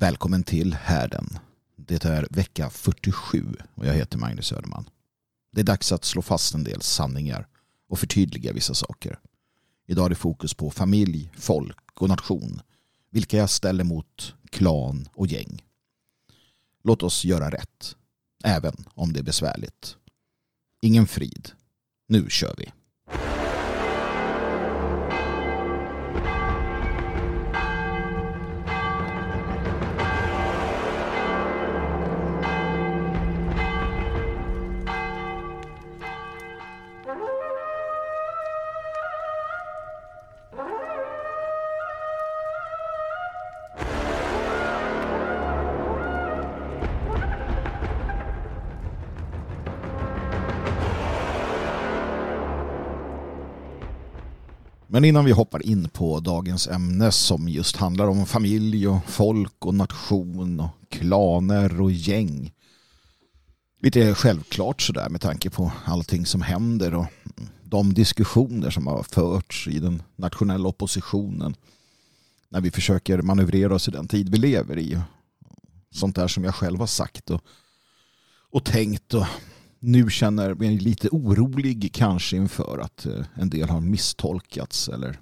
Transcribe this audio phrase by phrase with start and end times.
[0.00, 1.38] Välkommen till härden.
[1.76, 4.88] Det är vecka 47 och jag heter Magnus Söderman.
[5.52, 7.48] Det är dags att slå fast en del sanningar
[7.88, 9.18] och förtydliga vissa saker.
[9.86, 12.60] Idag är det fokus på familj, folk och nation.
[13.10, 15.62] Vilka jag ställer mot klan och gäng.
[16.84, 17.96] Låt oss göra rätt.
[18.44, 19.96] Även om det är besvärligt.
[20.82, 21.50] Ingen frid.
[22.08, 22.72] Nu kör vi.
[54.98, 59.66] Men innan vi hoppar in på dagens ämne som just handlar om familj och folk
[59.66, 62.52] och nation och klaner och gäng.
[63.80, 67.06] Lite självklart sådär med tanke på allting som händer och
[67.62, 71.56] de diskussioner som har förts i den nationella oppositionen.
[72.48, 75.00] När vi försöker manövrera oss i den tid vi lever i.
[75.90, 77.40] Sånt där som jag själv har sagt och,
[78.50, 79.26] och tänkt och
[79.80, 85.20] nu känner mig lite orolig kanske inför att eh, en del har misstolkats eller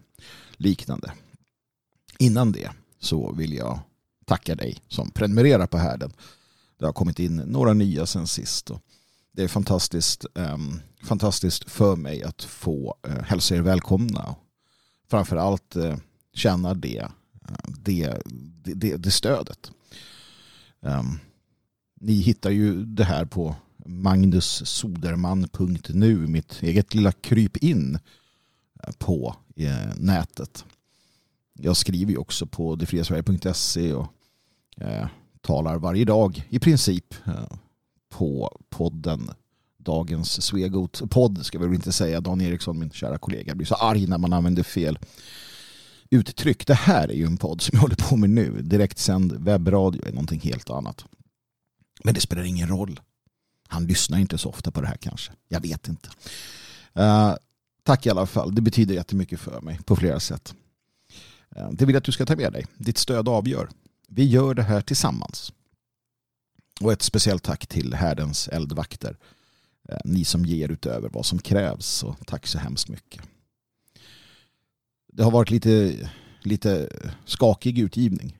[0.56, 1.12] liknande.
[2.18, 3.80] Innan det så vill jag
[4.24, 6.12] tacka dig som prenumererar på härden.
[6.78, 8.70] Det har kommit in några nya sen sist.
[8.70, 8.82] Och
[9.32, 14.34] det är fantastiskt, ehm, fantastiskt för mig att få eh, hälsa er välkomna.
[15.10, 15.96] Framförallt uh,
[16.34, 17.08] känna eh, det,
[17.84, 19.70] det, det, det, stödet.
[20.82, 21.18] Ehm,
[22.00, 27.98] ni hittar ju det här på magnussoderman.nu, mitt eget lilla kryp in
[28.82, 30.64] eh, på eh, nätet.
[31.58, 34.12] Jag skriver ju också på detfriasverige.se och
[34.76, 35.06] eh,
[35.40, 37.48] talar varje dag i princip eh,
[38.08, 39.30] på podden
[39.78, 41.02] Dagens Svegot.
[41.10, 42.20] Podd ska vi väl inte säga.
[42.20, 44.98] Dan Eriksson, min kära kollega, blir så arg när man använder fel
[46.10, 46.66] uttryck.
[46.66, 48.62] Det här är ju en podd som jag håller på med nu.
[48.62, 51.04] Direktsänd webbradio är någonting helt annat.
[52.04, 53.00] Men det spelar ingen roll.
[53.68, 55.32] Han lyssnar inte så ofta på det här kanske.
[55.48, 56.08] Jag vet inte.
[56.98, 57.34] Uh,
[57.82, 58.54] tack i alla fall.
[58.54, 60.54] Det betyder jättemycket för mig på flera sätt.
[61.56, 62.66] Uh, det vill jag att du ska ta med dig.
[62.76, 63.68] Ditt stöd avgör.
[64.08, 65.52] Vi gör det här tillsammans.
[66.80, 69.16] Och ett speciellt tack till härdens eldvakter.
[69.92, 72.02] Uh, ni som ger utöver vad som krävs.
[72.02, 73.22] Och tack så hemskt mycket.
[75.12, 76.10] Det har varit lite,
[76.40, 76.88] lite
[77.24, 78.38] skakig utgivning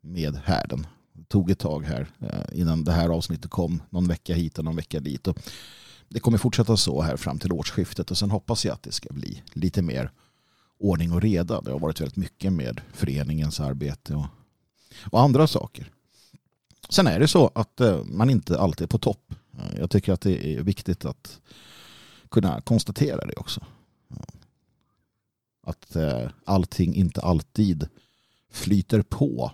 [0.00, 0.86] med härden
[1.34, 3.82] tog ett tag här eh, innan det här avsnittet kom.
[3.90, 5.26] Någon vecka hit och någon vecka dit.
[5.26, 5.38] Och
[6.08, 9.14] det kommer fortsätta så här fram till årsskiftet och sen hoppas jag att det ska
[9.14, 10.10] bli lite mer
[10.78, 11.60] ordning och reda.
[11.60, 14.26] Det har varit väldigt mycket med föreningens arbete och,
[15.10, 15.90] och andra saker.
[16.88, 19.34] Sen är det så att eh, man inte alltid är på topp.
[19.58, 21.40] Eh, jag tycker att det är viktigt att
[22.30, 23.60] kunna konstatera det också.
[25.66, 25.96] Att
[26.44, 27.88] allting inte alltid
[28.50, 29.52] flyter på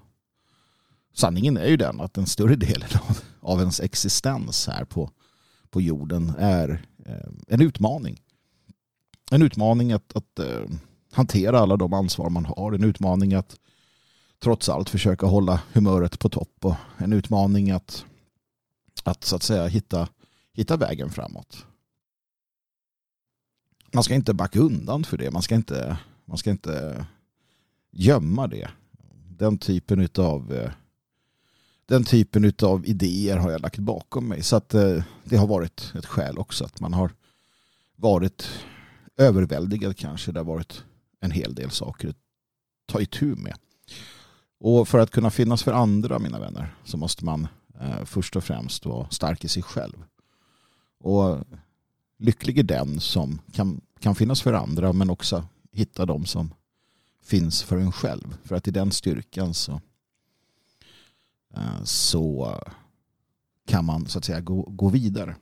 [1.15, 2.85] sanningen är ju den att en större del
[3.41, 5.11] av ens existens här på,
[5.71, 8.21] på jorden är eh, en utmaning.
[9.31, 10.65] En utmaning att, att eh,
[11.13, 12.73] hantera alla de ansvar man har.
[12.73, 13.57] En utmaning att
[14.43, 16.65] trots allt försöka hålla humöret på topp.
[16.65, 18.05] Och en utmaning att,
[19.05, 20.09] att så att säga hitta,
[20.53, 21.67] hitta vägen framåt.
[23.93, 25.31] Man ska inte backa undan för det.
[25.31, 27.07] Man ska inte, man ska inte
[27.91, 28.71] gömma det.
[29.29, 30.71] Den typen av
[31.91, 34.43] den typen av idéer har jag lagt bakom mig.
[34.43, 37.11] Så att eh, det har varit ett skäl också att man har
[37.97, 38.49] varit
[39.17, 40.33] överväldigad kanske.
[40.33, 40.85] Det har varit
[41.21, 42.17] en hel del saker att
[42.87, 43.55] ta itu med.
[44.61, 47.49] Och för att kunna finnas för andra, mina vänner, så måste man
[47.81, 50.05] eh, först och främst vara stark i sig själv.
[51.01, 51.39] Och
[52.19, 56.55] lycklig är den som kan, kan finnas för andra men också hitta de som
[57.25, 58.37] finns för en själv.
[58.45, 59.81] För att i den styrkan så
[61.57, 62.57] Eh, så
[63.67, 65.37] kan man så att säga gå, gå vidare.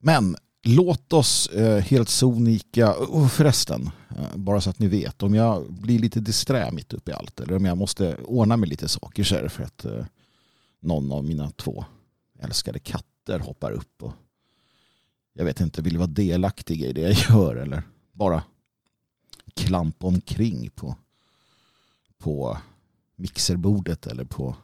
[0.00, 5.34] Men låt oss eh, helt sonika, och förresten, eh, bara så att ni vet, om
[5.34, 8.88] jag blir lite disträ mitt uppe i allt eller om jag måste ordna med lite
[8.88, 10.06] saker så är det för att eh,
[10.80, 11.84] någon av mina två
[12.38, 14.12] älskade katter hoppar upp och
[15.32, 17.82] jag vet inte, vill vara delaktig i det jag gör eller
[18.12, 18.42] bara
[19.54, 20.96] klampa omkring på,
[22.18, 22.58] på
[23.20, 24.56] mixerbordet eller på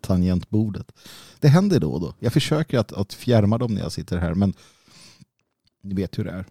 [0.00, 0.92] tangentbordet.
[1.40, 2.14] Det händer då och då.
[2.18, 4.54] Jag försöker att, att fjärma dem när jag sitter här men
[5.82, 6.44] ni vet hur det är.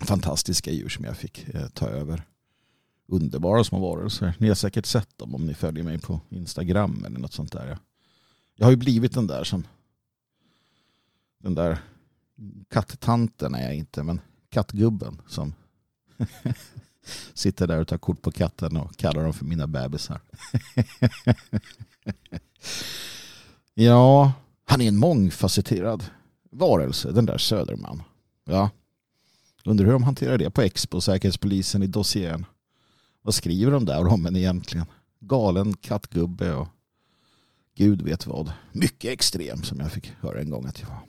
[0.00, 2.22] Fantastiska djur som jag fick eh, ta över
[3.06, 4.34] underbara små varelser.
[4.38, 7.78] Ni har säkert sett dem om ni följer mig på Instagram eller något sånt där.
[8.56, 9.66] Jag har ju blivit den där som
[11.38, 11.78] den där
[12.70, 15.54] katttanten är jag inte, men kattgubben som
[17.34, 20.20] sitter där och tar kort på katten och kallar dem för mina bebisar.
[23.74, 24.32] ja,
[24.64, 26.04] han är en mångfacetterad
[26.50, 28.02] varelse, den där Söderman.
[28.44, 28.70] Ja,
[29.64, 32.46] undrar hur de hanterar det på Expo, Säkerhetspolisen i dossieren.
[33.22, 34.86] Vad skriver de där om en egentligen?
[35.20, 36.68] Galen kattgubbe och
[37.76, 38.52] gud vet vad.
[38.72, 41.00] Mycket extrem som jag fick höra en gång att jag var.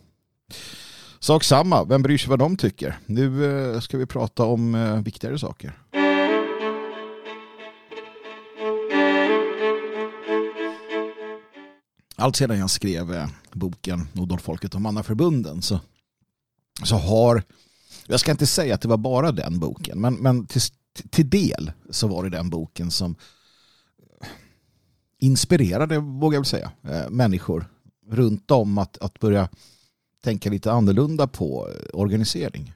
[1.28, 3.00] Sak samma, vem bryr sig vad de tycker?
[3.06, 5.80] Nu eh, ska vi prata om eh, viktigare saker.
[12.16, 15.80] Allt sedan jag skrev eh, boken Nordfolket och mannaförbunden så,
[16.84, 17.44] så har,
[18.06, 20.62] jag ska inte säga att det var bara den boken, men, men till,
[21.10, 23.16] till del så var det den boken som
[25.20, 26.72] inspirerade, vågar jag väl säga,
[27.10, 27.66] människor
[28.10, 29.50] runt om att, att börja
[30.24, 32.74] tänka lite annorlunda på organisering.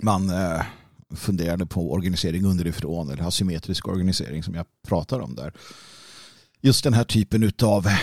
[0.00, 0.62] Man eh,
[1.10, 5.52] funderade på organisering underifrån eller asymmetrisk organisering som jag pratar om där.
[6.60, 7.98] Just den här typen av eh,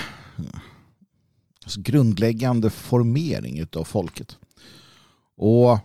[1.63, 4.37] alltså grundläggande formering av folket.
[5.37, 5.79] Och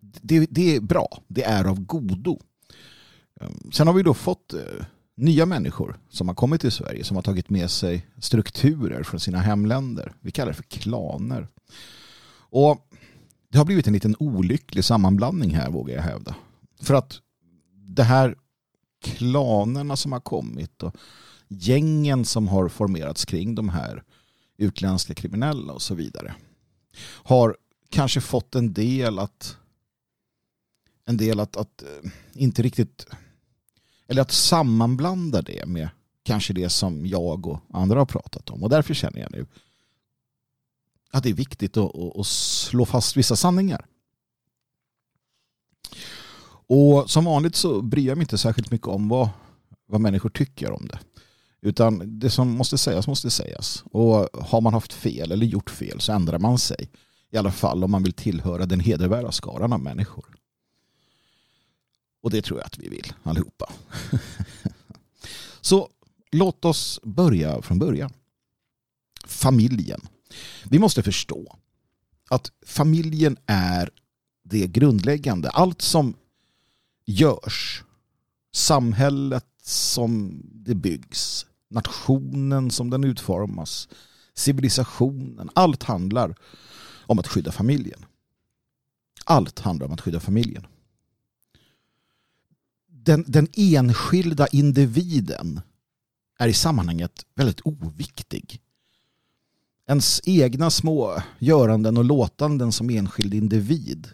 [0.00, 1.22] det, det, är bra.
[1.28, 2.40] Det är av godo.
[3.40, 4.84] Ehm, sen har vi då fått eh,
[5.16, 9.38] nya människor som har kommit till Sverige som har tagit med sig strukturer från sina
[9.38, 10.12] hemländer.
[10.20, 11.48] Vi kallar det för klaner.
[12.36, 12.88] Och
[13.48, 16.34] det har blivit en liten olycklig sammanblandning här vågar jag hävda.
[16.80, 17.20] För att
[17.74, 18.36] det här
[19.02, 20.96] klanerna som har kommit och
[21.48, 24.02] gängen som har formerats kring de här
[24.56, 26.34] utländska kriminella och så vidare
[27.02, 27.56] har
[27.88, 29.56] kanske fått en del att
[31.06, 33.06] en del att, att eh, inte riktigt
[34.08, 35.88] eller att sammanblanda det med
[36.22, 38.62] kanske det som jag och andra har pratat om.
[38.62, 39.46] Och därför känner jag nu
[41.10, 43.86] att det är viktigt att, att slå fast vissa sanningar.
[46.66, 49.28] Och som vanligt så bryr jag mig inte särskilt mycket om vad,
[49.86, 50.98] vad människor tycker om det.
[51.60, 53.84] Utan det som måste sägas måste sägas.
[53.90, 56.90] Och har man haft fel eller gjort fel så ändrar man sig.
[57.30, 60.24] I alla fall om man vill tillhöra den hedervärda skaran av människor.
[62.24, 63.72] Och det tror jag att vi vill allihopa.
[65.60, 65.88] Så
[66.32, 68.12] låt oss börja från början.
[69.26, 70.00] Familjen.
[70.64, 71.58] Vi måste förstå
[72.30, 73.90] att familjen är
[74.42, 75.50] det grundläggande.
[75.50, 76.14] Allt som
[77.06, 77.84] görs,
[78.54, 83.88] samhället som det byggs, nationen som den utformas,
[84.34, 86.36] civilisationen, allt handlar
[87.06, 88.04] om att skydda familjen.
[89.24, 90.66] Allt handlar om att skydda familjen
[93.04, 95.60] den, den enskilda individen
[96.38, 98.60] är i sammanhanget väldigt oviktig.
[99.88, 104.08] Ens egna små göranden och låtanden som enskild individ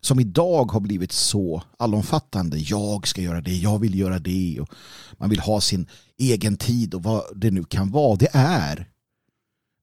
[0.00, 2.58] som idag har blivit så allomfattande.
[2.58, 4.68] Jag ska göra det, jag vill göra det och
[5.18, 5.86] man vill ha sin
[6.18, 8.16] egen tid och vad det nu kan vara.
[8.16, 8.90] Det är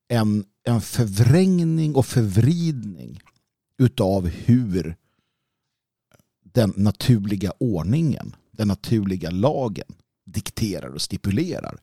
[0.08, 3.20] en, en förvrängning och förvridning
[3.78, 4.96] utav hur
[6.56, 11.80] den naturliga ordningen, den naturliga lagen dikterar och stipulerar.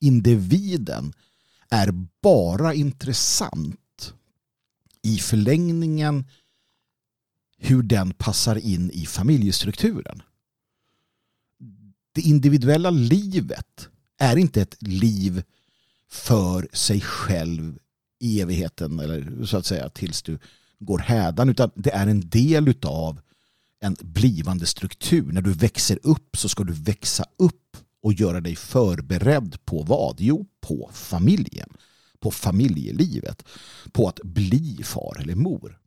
[0.00, 1.12] Individen
[1.70, 1.90] är
[2.22, 4.14] bara intressant
[5.02, 6.24] i förlängningen
[7.58, 10.22] hur den passar in i familjestrukturen.
[12.12, 15.42] Det individuella livet är inte ett liv
[16.08, 17.78] för sig själv
[18.18, 20.38] i evigheten eller så att säga tills du
[20.78, 23.20] går hädan utan det är en del utav
[23.80, 25.32] en blivande struktur.
[25.32, 30.16] När du växer upp så ska du växa upp och göra dig förberedd på vad?
[30.20, 31.68] Jo, på familjen.
[32.20, 33.44] På familjelivet.
[33.92, 35.78] På att bli far eller mor.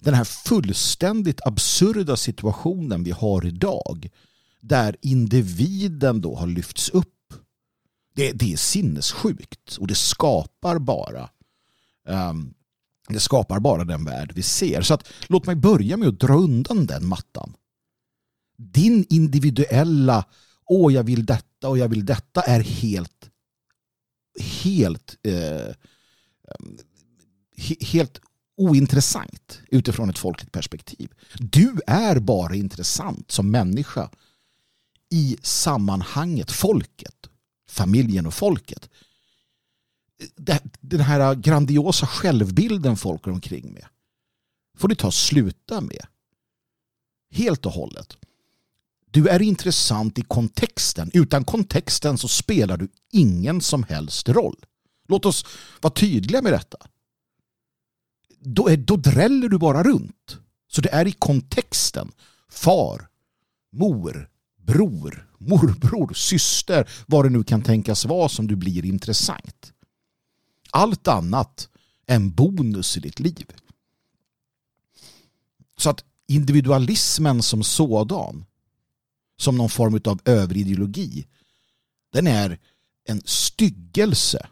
[0.00, 4.10] Den här fullständigt absurda situationen vi har idag
[4.60, 7.34] där individen då har lyfts upp.
[8.14, 11.30] Det, det är sinnessjukt och det skapar bara
[12.08, 12.54] um,
[13.08, 14.82] det skapar bara den värld vi ser.
[14.82, 17.54] Så att, låt mig börja med att dra undan den mattan.
[18.58, 20.24] Din individuella,
[20.66, 23.30] åh jag vill detta och jag vill detta är helt
[24.40, 25.74] helt eh,
[27.80, 28.20] helt
[28.56, 31.12] ointressant utifrån ett folkligt perspektiv.
[31.34, 34.10] Du är bara intressant som människa
[35.10, 37.26] i sammanhanget folket,
[37.68, 38.88] familjen och folket
[40.80, 43.86] den här grandiosa självbilden folk är omkring med
[44.76, 46.06] får du ta och sluta med.
[47.30, 48.16] helt och hållet.
[49.10, 51.10] Du är intressant i kontexten.
[51.14, 54.56] Utan kontexten så spelar du ingen som helst roll.
[55.08, 55.44] Låt oss
[55.80, 56.78] vara tydliga med detta.
[58.38, 60.38] Då, är, då dräller du bara runt.
[60.68, 62.12] Så det är i kontexten.
[62.48, 63.08] Far,
[63.72, 69.72] mor, bror, morbror, syster, vad det nu kan tänkas vara som du blir intressant.
[70.70, 71.68] Allt annat
[72.06, 73.46] än en bonus i ditt liv.
[75.76, 78.44] Så att individualismen som sådan,
[79.36, 81.26] som någon form av överideologi,
[82.12, 82.58] den är
[83.04, 84.48] en styggelse.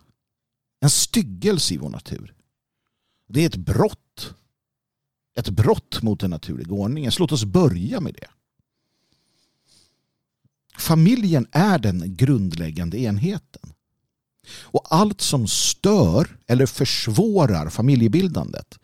[0.81, 2.35] En styggelse i vår natur.
[3.29, 4.35] Det är ett brott.
[5.35, 7.13] Ett brott mot den naturliga ordningen.
[7.13, 8.29] Så låt oss börja med det.
[10.79, 13.73] Familjen är den grundläggande enheten.
[14.49, 18.79] Och allt som stör eller försvårar familjebildandet,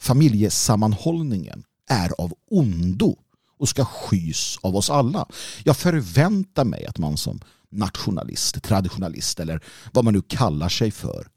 [0.00, 3.16] familjesammanhållningen, är av ondo
[3.58, 5.26] och ska skys av oss alla.
[5.64, 11.28] Jag förväntar mig att man som nationalist, traditionalist eller vad man nu kallar sig för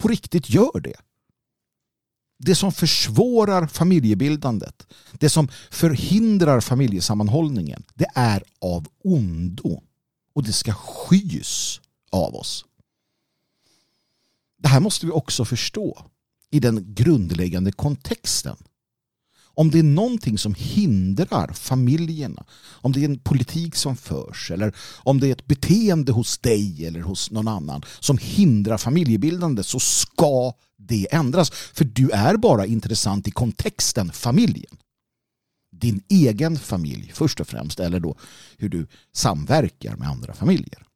[0.00, 0.96] på riktigt gör det.
[2.38, 9.82] Det som försvårar familjebildandet, det som förhindrar familjesammanhållningen, det är av ondo
[10.34, 12.64] och det ska skys av oss.
[14.62, 16.06] Det här måste vi också förstå
[16.50, 18.56] i den grundläggande kontexten
[19.54, 24.74] om det är någonting som hindrar familjerna, om det är en politik som förs eller
[24.98, 29.80] om det är ett beteende hos dig eller hos någon annan som hindrar familjebildande så
[29.80, 31.50] ska det ändras.
[31.50, 34.76] För du är bara intressant i kontexten familjen.
[35.72, 38.16] Din egen familj först och främst eller då
[38.58, 40.86] hur du samverkar med andra familjer.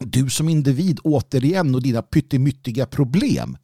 [0.00, 3.56] Du som individ återigen och dina pyttemyttiga problem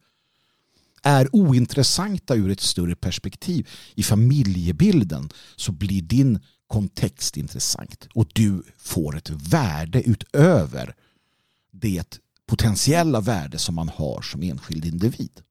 [1.03, 8.63] är ointressanta ur ett större perspektiv i familjebilden så blir din kontext intressant och du
[8.77, 10.95] får ett värde utöver
[11.71, 15.41] det potentiella värde som man har som enskild individ.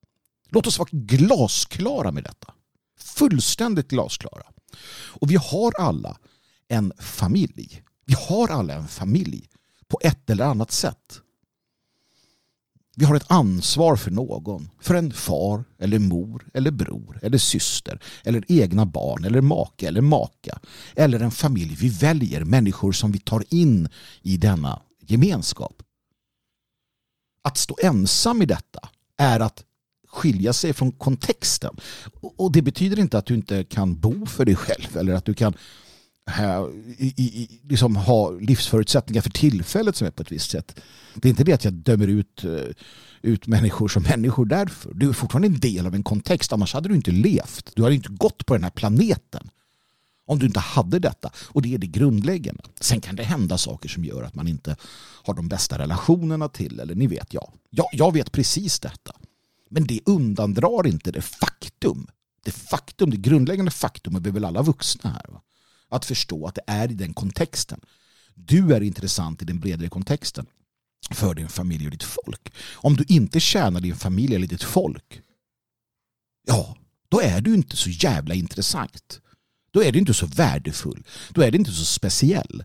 [0.49, 2.55] Låt oss vara glasklara med detta.
[2.99, 4.47] Fullständigt glasklara.
[4.90, 6.19] Och vi har alla
[6.69, 7.83] en familj.
[8.05, 9.49] Vi har alla en familj
[9.88, 11.21] på ett eller annat sätt.
[12.99, 14.71] Vi har ett ansvar för någon.
[14.81, 20.00] För en far, eller mor, eller bror, eller syster, eller egna barn, eller make, eller
[20.00, 20.59] maka.
[20.95, 23.88] Eller en familj vi väljer, människor som vi tar in
[24.23, 25.83] i denna gemenskap.
[27.43, 29.64] Att stå ensam i detta är att
[30.09, 31.76] skilja sig från kontexten.
[32.21, 35.35] Och det betyder inte att du inte kan bo för dig själv eller att du
[35.35, 35.55] kan
[36.99, 40.80] i, i, liksom ha livsförutsättningar för tillfället som är på ett visst sätt.
[41.14, 42.50] Det är inte det att jag dömer ut, eh,
[43.23, 44.95] ut människor som människor därför.
[44.95, 47.73] Du är fortfarande en del av en kontext, annars hade du inte levt.
[47.75, 49.50] Du hade inte gått på den här planeten
[50.26, 51.30] om du inte hade detta.
[51.47, 52.62] Och det är det grundläggande.
[52.80, 54.76] Sen kan det hända saker som gör att man inte
[55.23, 57.52] har de bästa relationerna till, eller ni vet, ja.
[57.71, 59.12] Jag, jag vet precis detta.
[59.71, 62.06] Men det undandrar inte det faktum,
[62.45, 65.42] det faktum, det grundläggande faktum, och vi är väl alla vuxna här, va?
[65.90, 67.81] Att förstå att det är i den kontexten.
[68.35, 70.47] Du är intressant i den bredare kontexten
[71.11, 72.52] för din familj och ditt folk.
[72.75, 75.21] Om du inte tjänar din familj eller ditt folk,
[76.47, 76.76] ja,
[77.09, 79.21] då är du inte så jävla intressant.
[79.71, 81.05] Då är du inte så värdefull.
[81.31, 82.64] Då är du inte så speciell.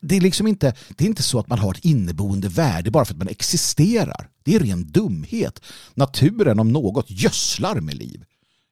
[0.00, 3.04] Det är liksom inte, det är inte så att man har ett inneboende värde bara
[3.04, 4.30] för att man existerar.
[4.42, 5.62] Det är ren dumhet.
[5.94, 8.24] Naturen om något gödslar med liv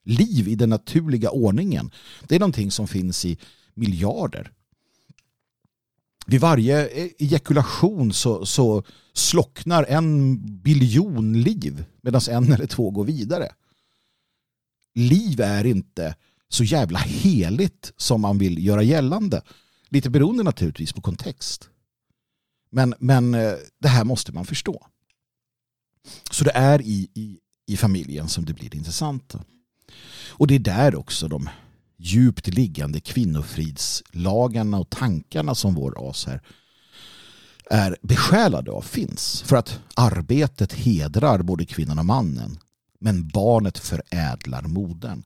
[0.09, 1.91] liv i den naturliga ordningen.
[2.29, 3.39] Det är någonting som finns i
[3.75, 4.53] miljarder.
[6.27, 13.05] Vid varje eh, ejakulation så, så slocknar en biljon liv medan en eller två går
[13.05, 13.53] vidare.
[14.95, 16.17] Liv är inte
[16.49, 19.43] så jävla heligt som man vill göra gällande.
[19.89, 21.69] Lite beroende naturligtvis på kontext.
[22.71, 24.87] Men, men eh, det här måste man förstå.
[26.31, 29.35] Så det är i, i, i familjen som det blir intressant.
[30.31, 31.49] Och det är där också de
[31.99, 36.43] djupt liggande kvinnofridslagarna och tankarna som vår ras här
[37.71, 39.43] är besjälade av finns.
[39.43, 42.59] För att arbetet hedrar både kvinnan och mannen.
[43.01, 45.23] Men barnet förädlar modern.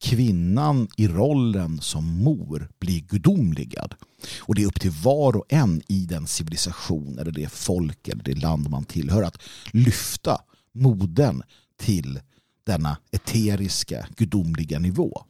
[0.00, 3.94] Kvinnan i rollen som mor blir gudomligad.
[4.38, 8.22] Och det är upp till var och en i den civilisation eller det folk eller
[8.22, 10.40] det land man tillhör att lyfta
[10.74, 11.42] modern
[11.76, 12.20] till
[12.68, 15.24] denna eteriska, gudomliga nivå.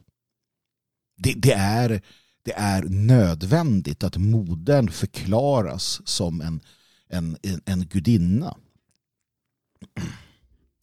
[1.17, 2.01] Det, det, är,
[2.43, 6.61] det är nödvändigt att modern förklaras som en,
[7.09, 8.57] en, en, en gudinna.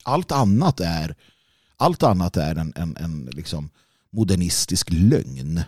[0.04, 1.16] Allt annat är,
[1.76, 3.70] allt annat är en, en, en liksom
[4.10, 5.60] modernistisk lögn.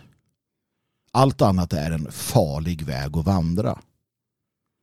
[1.11, 3.81] Allt annat är en farlig väg att vandra.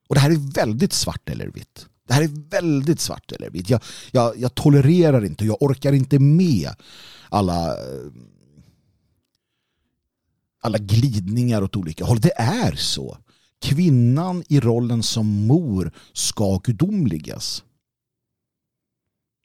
[0.08, 1.88] Och det här är väldigt svart eller vitt.
[2.06, 3.70] Det här är väldigt svart eller vitt.
[3.70, 6.70] Jag, jag, jag tolererar inte, jag orkar inte med
[7.28, 8.10] alla eh,
[10.60, 12.20] alla glidningar åt olika håll.
[12.20, 13.18] Det är så.
[13.60, 17.64] Kvinnan i rollen som mor ska gudomligas.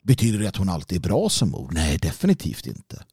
[0.04, 1.70] Betyder det att hon alltid är bra som mor?
[1.74, 3.06] Nej, definitivt inte.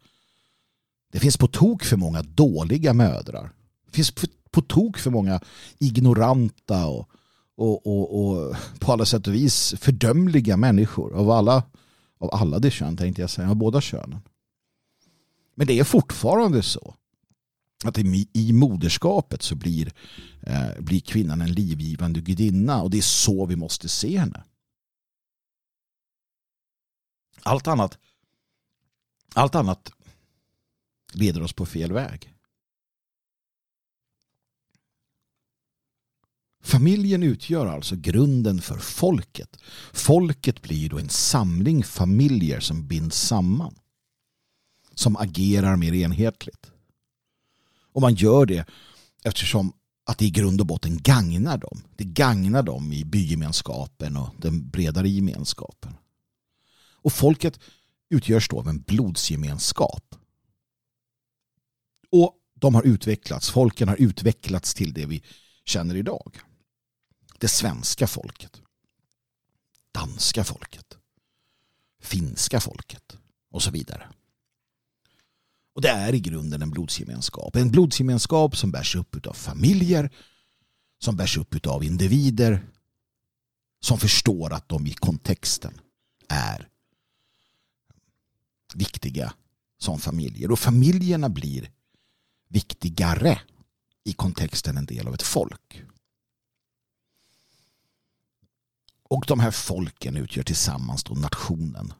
[1.12, 3.50] Det finns på tok för många dåliga mödrar.
[3.86, 4.12] Det finns
[4.50, 5.40] på tok för många
[5.78, 7.10] ignoranta och,
[7.58, 11.62] och, och, och på alla sätt och vis fördömliga människor av alla,
[12.18, 14.20] av alla det kön tänkte jag säga, av båda könen.
[15.54, 16.94] Men det är fortfarande så
[17.84, 17.98] att
[18.32, 19.92] i moderskapet så blir,
[20.40, 24.44] eh, blir kvinnan en livgivande gudinna och det är så vi måste se henne.
[27.42, 27.98] Allt annat,
[29.34, 29.92] allt annat
[31.12, 32.34] leder oss på fel väg.
[36.62, 39.56] Familjen utgör alltså grunden för folket.
[39.92, 43.74] Folket blir då en samling familjer som binds samman.
[44.94, 46.70] Som agerar mer enhetligt.
[47.92, 48.66] Och man gör det
[49.24, 49.72] eftersom
[50.04, 51.82] att det i grund och botten gagnar dem.
[51.96, 55.96] Det gagnar dem i bygemenskapen och den bredare gemenskapen.
[57.02, 57.60] Och folket
[58.10, 60.14] utgörs då av en blodsgemenskap.
[62.10, 65.22] Och de har utvecklats, folken har utvecklats till det vi
[65.64, 66.38] känner idag.
[67.38, 68.60] Det svenska folket.
[69.92, 70.98] Danska folket.
[72.00, 73.16] Finska folket.
[73.50, 74.08] Och så vidare.
[75.74, 77.56] Och det är i grunden en blodsgemenskap.
[77.56, 80.10] En blodsgemenskap som bärs upp av familjer,
[80.98, 82.66] som bärs upp av individer
[83.80, 85.80] som förstår att de i kontexten
[86.28, 86.68] är
[88.74, 89.34] viktiga
[89.78, 90.50] som familjer.
[90.50, 91.70] Och familjerna blir
[92.48, 93.40] viktigare
[94.04, 95.82] i kontexten en del av ett folk.
[99.10, 101.92] Och de här folken utgör tillsammans då nationen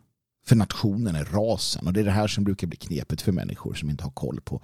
[0.48, 1.86] för nationen är rasen.
[1.86, 4.40] Och det är det här som brukar bli knepet för människor som inte har koll
[4.40, 4.62] på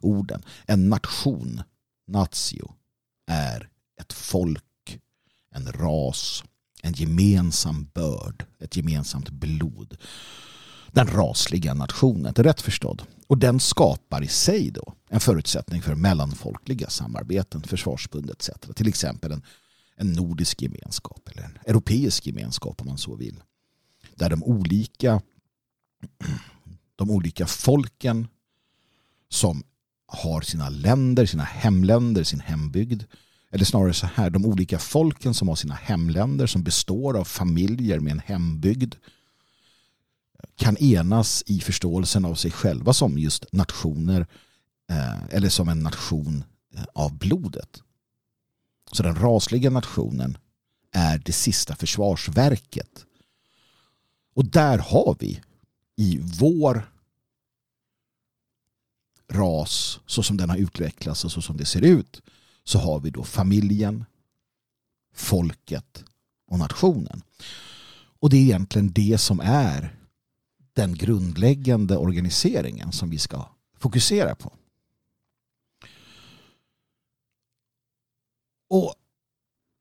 [0.00, 0.42] orden.
[0.66, 1.62] En nation,
[2.06, 2.72] natio,
[3.30, 3.68] är
[4.00, 4.98] ett folk,
[5.54, 6.44] en ras,
[6.82, 9.96] en gemensam börd, ett gemensamt blod.
[10.92, 13.02] Den rasliga nationen, det är rätt förstådd.
[13.26, 18.50] Och den skapar i sig då en förutsättning för mellanfolkliga samarbeten, försvarsbund etc.
[18.74, 19.42] Till exempel en,
[19.96, 23.42] en nordisk gemenskap eller en europeisk gemenskap om man så vill
[24.14, 25.22] där de olika,
[26.96, 28.28] de olika folken
[29.28, 29.62] som
[30.06, 33.02] har sina länder, sina hemländer, sin hembygd.
[33.50, 38.00] Eller snarare så här, de olika folken som har sina hemländer som består av familjer
[38.00, 38.94] med en hembygd
[40.56, 44.26] kan enas i förståelsen av sig själva som just nationer
[44.90, 47.82] eh, eller som en nation eh, av blodet.
[48.92, 50.38] Så den rasliga nationen
[50.92, 53.06] är det sista försvarsverket
[54.34, 55.40] och där har vi
[55.96, 56.90] i vår
[59.28, 62.22] ras så som den har utvecklats och så som det ser ut
[62.64, 64.04] så har vi då familjen,
[65.14, 66.04] folket
[66.46, 67.22] och nationen.
[68.20, 69.96] Och det är egentligen det som är
[70.72, 74.52] den grundläggande organiseringen som vi ska fokusera på.
[78.74, 78.94] Och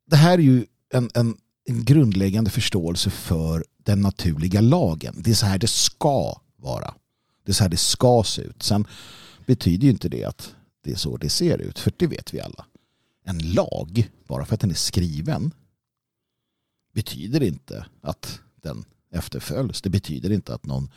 [0.06, 5.16] Det här är ju en, en, en grundläggande förståelse för den naturliga lagen.
[5.18, 6.94] Det är så här det ska vara.
[7.46, 8.64] Det är så här det ska se ut.
[8.64, 8.88] Sen
[9.46, 12.42] betyder ju inte det att det är så det ser ut, för det vet vi
[12.42, 12.66] alla.
[13.24, 15.52] En lag, bara för att den är skriven,
[16.94, 19.82] betyder inte att den efterföljs.
[19.82, 20.90] Det betyder inte att någon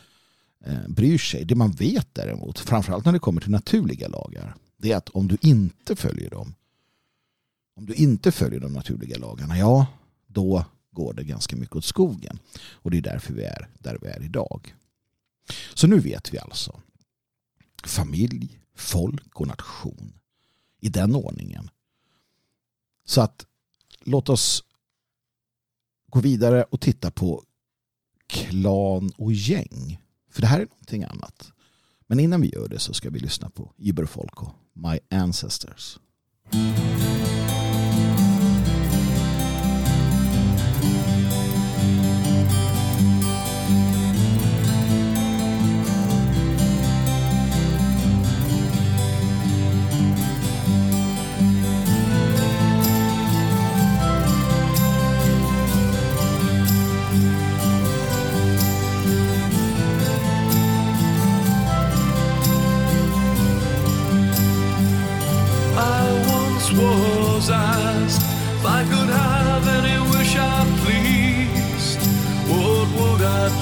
[0.65, 1.45] eh, bryr sig.
[1.45, 5.27] Det man vet däremot, framförallt när det kommer till naturliga lagar, det är att om
[5.27, 6.53] du inte följer dem,
[7.77, 9.87] om du inte följer de naturliga lagarna, ja,
[10.27, 12.39] då går det ganska mycket åt skogen.
[12.71, 14.75] Och det är därför vi är där vi är idag.
[15.73, 16.81] Så nu vet vi alltså
[17.83, 20.13] familj, folk och nation
[20.79, 21.69] i den ordningen.
[23.05, 23.45] Så att
[23.99, 24.63] låt oss
[26.07, 27.43] gå vidare och titta på
[28.27, 30.01] klan och gäng.
[30.31, 31.51] För det här är någonting annat.
[32.07, 35.99] Men innan vi gör det så ska vi lyssna på Iberfolk och My Ancestors.
[36.51, 36.96] Mm.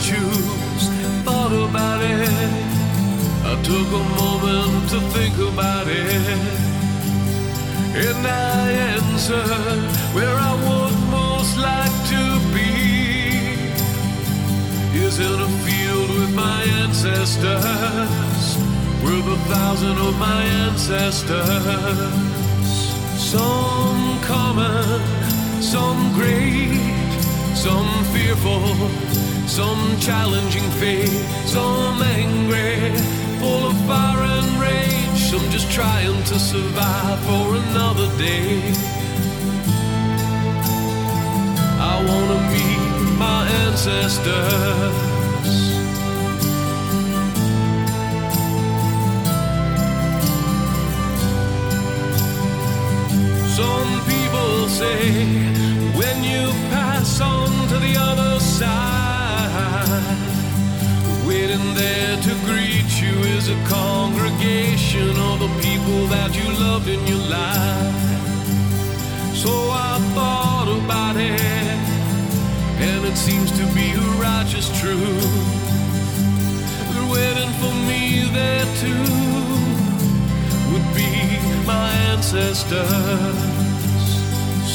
[0.09, 0.85] Choose?
[1.25, 2.29] Thought about it.
[3.51, 6.65] I took a moment to think about it.
[8.05, 8.63] And I
[8.93, 9.83] answered
[10.15, 12.71] where I would most like to be
[15.05, 18.45] is in a field with my ancestors,
[19.05, 21.39] with a thousand of my ancestors.
[23.33, 25.01] Some common,
[25.61, 27.04] some great,
[27.55, 28.63] some fearful,
[29.47, 31.07] some challenging fate,
[31.45, 32.91] some angry,
[33.39, 38.61] full of fire and rage, some just trying to survive for another day.
[41.79, 44.95] I wanna meet my ancestors.
[53.55, 54.99] Some people say
[55.97, 56.84] when you pass
[57.69, 60.17] to the other side,
[61.25, 67.05] waiting there to greet you is a congregation of the people that you loved in
[67.07, 67.95] your life.
[69.33, 71.41] So I thought about it,
[72.87, 75.25] and it seems to be a righteous truth.
[76.93, 79.05] They're waiting for me there too,
[80.71, 81.11] would be
[81.65, 82.85] my ancestors.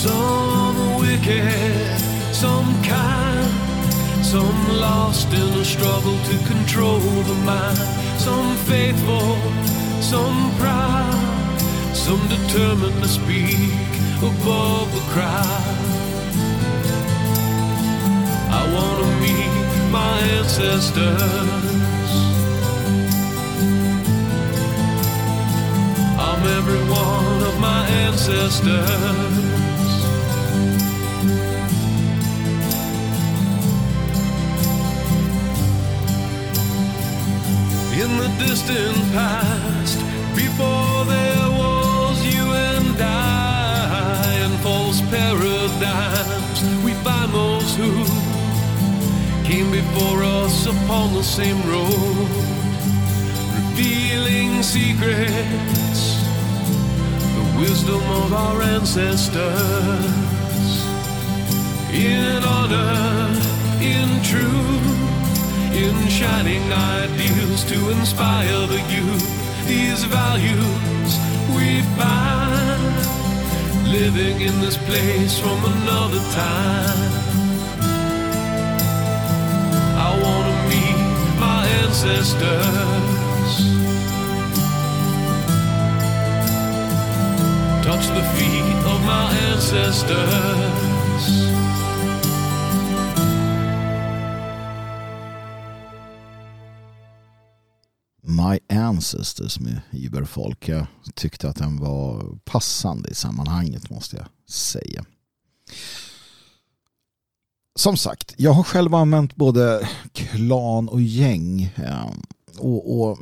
[0.03, 2.10] Some wicked,
[2.41, 7.77] some kind, some lost in a struggle to control the mind.
[8.19, 9.37] Some faithful,
[10.01, 11.59] some proud,
[11.93, 13.91] some determined to speak
[14.31, 15.77] above the crowd.
[18.59, 22.11] I wanna meet my ancestors.
[26.27, 29.40] I'm every one of my ancestors.
[38.11, 39.99] In the distant past,
[40.35, 47.93] before there was you and I, in false paradigms, we find those who
[49.45, 52.29] came before us upon the same road,
[53.55, 56.03] revealing secrets,
[57.37, 59.35] the wisdom of our ancestors.
[61.93, 63.41] In honor,
[63.81, 65.20] in truth,
[65.73, 69.67] in shining ideals to inspire the youth.
[69.67, 71.11] These values
[71.55, 72.95] we find
[73.87, 77.13] living in this place from another time.
[80.07, 83.53] I wanna meet my ancestors.
[87.87, 90.90] Touch the feet of my ancestors.
[98.91, 100.69] Ancestors med Iberfolk.
[100.69, 105.05] Jag tyckte att den var passande i sammanhanget måste jag säga.
[107.75, 111.63] Som sagt, jag har själv använt både klan och gäng.
[111.63, 112.13] Eh,
[112.59, 113.19] och, och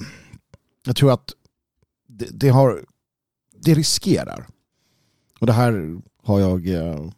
[0.87, 1.33] jag tror att
[2.09, 2.85] det, det, har,
[3.63, 4.47] det riskerar.
[5.41, 7.11] Och det här har jag eh,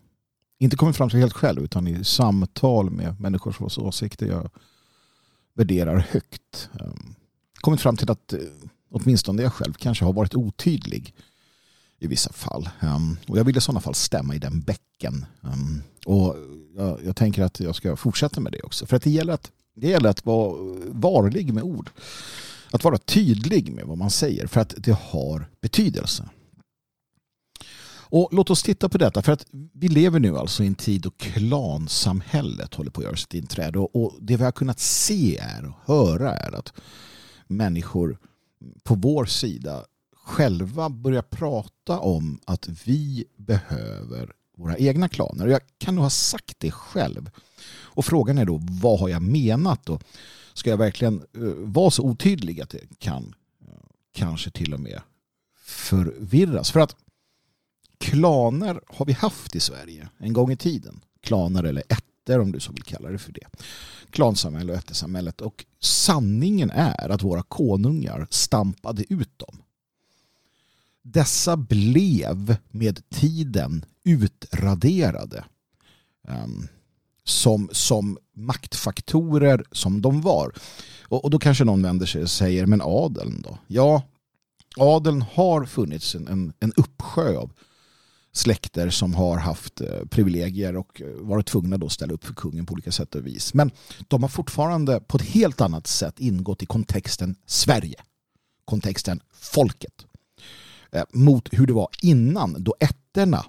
[0.58, 4.50] inte kommit fram till helt själv utan i samtal med människor vars åsikter jag
[5.54, 6.70] värderar högt.
[6.80, 6.92] Eh,
[7.61, 8.38] Kommit fram till att eh,
[8.90, 11.14] åtminstone jag själv kanske har varit otydlig
[11.99, 12.68] i vissa fall.
[12.81, 15.27] Ehm, och jag vill i sådana fall stämma i den bäcken.
[15.42, 16.37] Ehm, och
[17.05, 18.87] jag, tänker att jag ska fortsätta med det också.
[18.87, 20.57] För att det gäller att, det gäller att vara
[20.88, 21.90] varlig med ord.
[22.70, 26.29] Att vara tydlig med vad man säger för att det har betydelse.
[28.12, 31.01] Och låt oss titta på detta för att vi lever nu alltså i en tid
[31.01, 35.38] då klansamhället håller på att göra sitt inträde och, och det vi har kunnat se
[35.38, 36.73] är och höra är att
[37.50, 38.18] människor
[38.82, 39.84] på vår sida
[40.14, 45.46] själva börjar prata om att vi behöver våra egna klaner.
[45.46, 47.30] Jag kan nog ha sagt det själv.
[47.70, 49.88] Och frågan är då, vad har jag menat?
[49.88, 50.02] Och
[50.54, 53.74] ska jag verkligen eh, vara så otydlig att det kan eh,
[54.12, 55.00] kanske till och med
[55.60, 56.70] förvirras?
[56.70, 56.96] För att
[57.98, 61.00] klaner har vi haft i Sverige en gång i tiden.
[61.20, 61.82] Klaner eller
[62.20, 63.46] ätter om du så vill kalla det för det.
[64.11, 65.40] Klansamhälle och ättesamhället.
[65.40, 69.62] Och sanningen är att våra konungar stampade ut dem.
[71.02, 75.44] Dessa blev med tiden utraderade.
[76.28, 76.68] Um,
[77.24, 80.52] som, som maktfaktorer som de var.
[81.09, 83.59] Och, och, då kanske någon vänder sig och säger, men adeln då?
[83.66, 84.02] Ja,
[84.76, 87.52] adeln har funnits en, en, en uppsjö av
[88.40, 92.66] släkter som har haft eh, privilegier och eh, varit tvungna att ställa upp för kungen
[92.66, 93.55] på olika sätt och vis.
[93.55, 93.70] Men
[94.09, 98.00] de har fortfarande på ett helt annat sätt ingått i kontexten Sverige.
[98.64, 100.07] Kontexten folket.
[100.92, 103.44] Eh, mot hur det var innan då ätterna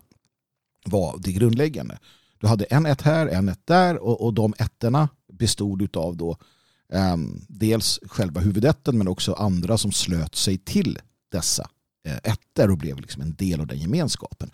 [0.86, 2.00] var det grundläggande.
[2.38, 6.38] Du hade en ett här, en ett där och, och de ätterna bestod av då
[6.94, 11.00] ehm, dels själva huvudätten men också andra som slöt sig till
[11.32, 11.70] dessa
[12.04, 14.52] Eh, ettor och blev liksom en del av den gemenskapen.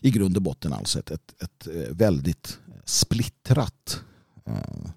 [0.00, 4.00] I grund och botten alltså ett, ett, ett eh, väldigt splittrat
[4.46, 4.90] eh,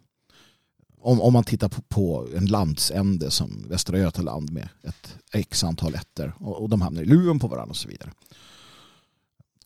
[0.99, 5.95] om, om man tittar på, på en landsände som Västra Götaland med ett x antal
[5.95, 8.11] ettor och, och de hamnar i luven på varandra och så vidare.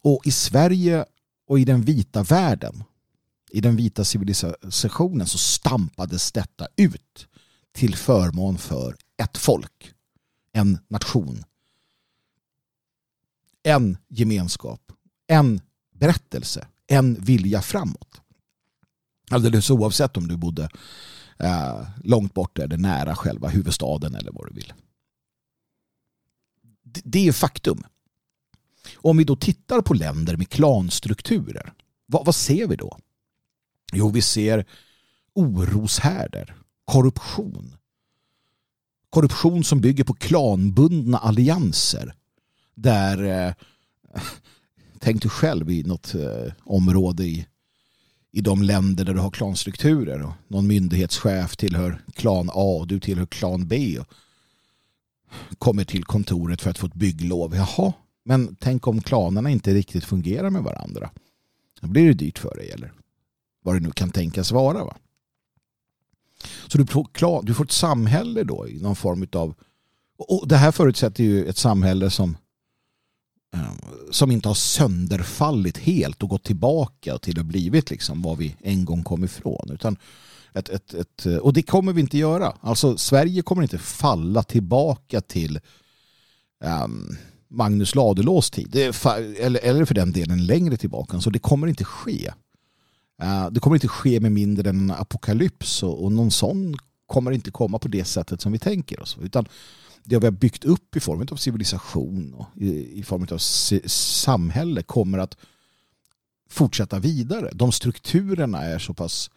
[0.01, 1.05] Och i Sverige
[1.47, 2.83] och i den vita världen,
[3.51, 7.27] i den vita civilisationen så stampades detta ut
[7.71, 9.93] till förmån för ett folk,
[10.51, 11.43] en nation,
[13.67, 14.91] en gemenskap,
[15.27, 15.61] en
[15.93, 18.21] berättelse, en vilja framåt.
[19.31, 20.69] Alldeles oavsett om du bodde
[21.39, 24.73] eh, långt bort eller nära själva huvudstaden eller vad du vill.
[26.83, 27.83] Det är faktum.
[28.95, 31.73] Om vi då tittar på länder med klanstrukturer,
[32.05, 32.97] vad, vad ser vi då?
[33.93, 34.65] Jo, vi ser
[35.33, 37.75] oroshärdar, korruption.
[39.09, 42.16] Korruption som bygger på klanbundna allianser.
[42.77, 43.53] Där, eh,
[44.99, 47.47] tänk dig själv i något eh, område i,
[48.31, 50.21] i de länder där du har klanstrukturer.
[50.21, 53.99] Och någon myndighetschef tillhör klan A och du tillhör klan B.
[53.99, 54.07] Och
[55.57, 57.55] kommer till kontoret för att få ett bygglov.
[57.55, 57.93] Jaha,
[58.25, 61.09] men tänk om klanerna inte riktigt fungerar med varandra.
[61.81, 62.93] Då blir det dyrt för dig eller
[63.63, 64.85] vad det nu kan tänkas vara.
[64.85, 64.97] Va?
[66.67, 69.55] Så du får, du får ett samhälle då i någon form av
[70.17, 72.37] och det här förutsätter ju ett samhälle som
[73.53, 78.55] Ehm, som inte har sönderfallit helt och gått tillbaka till att blivit liksom vad vi
[78.61, 79.69] en gång kom ifrån.
[79.73, 79.97] Utan
[80.53, 82.53] ett, ett, ett, och det kommer vi inte göra.
[82.61, 85.59] Alltså Sverige kommer inte falla tillbaka till
[86.83, 88.75] um, Magnus Ladulås tid.
[88.75, 91.21] Eller, eller för den delen längre tillbaka.
[91.21, 92.31] Så det kommer inte ske.
[93.23, 97.31] Uh, det kommer inte ske med mindre än en apokalyps och, och någon sån kommer
[97.31, 99.17] inte komma på det sättet som vi tänker oss.
[99.21, 99.47] Utan
[100.09, 103.37] det vi har byggt upp i form av civilisation och i, i form av
[103.87, 105.37] samhälle kommer att
[106.49, 107.49] fortsätta vidare.
[107.53, 109.31] De strukturerna är så pass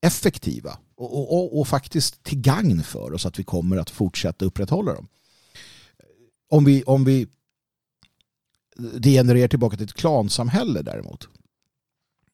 [0.00, 4.94] effektiva och, och, och, faktiskt till gagn för oss att vi kommer att fortsätta upprätthålla
[4.94, 5.08] dem.
[6.50, 7.26] Om vi, om vi
[8.78, 11.28] degenererar tillbaka till ett klansamhälle däremot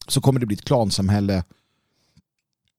[0.09, 1.45] så kommer det bli ett klansamhälle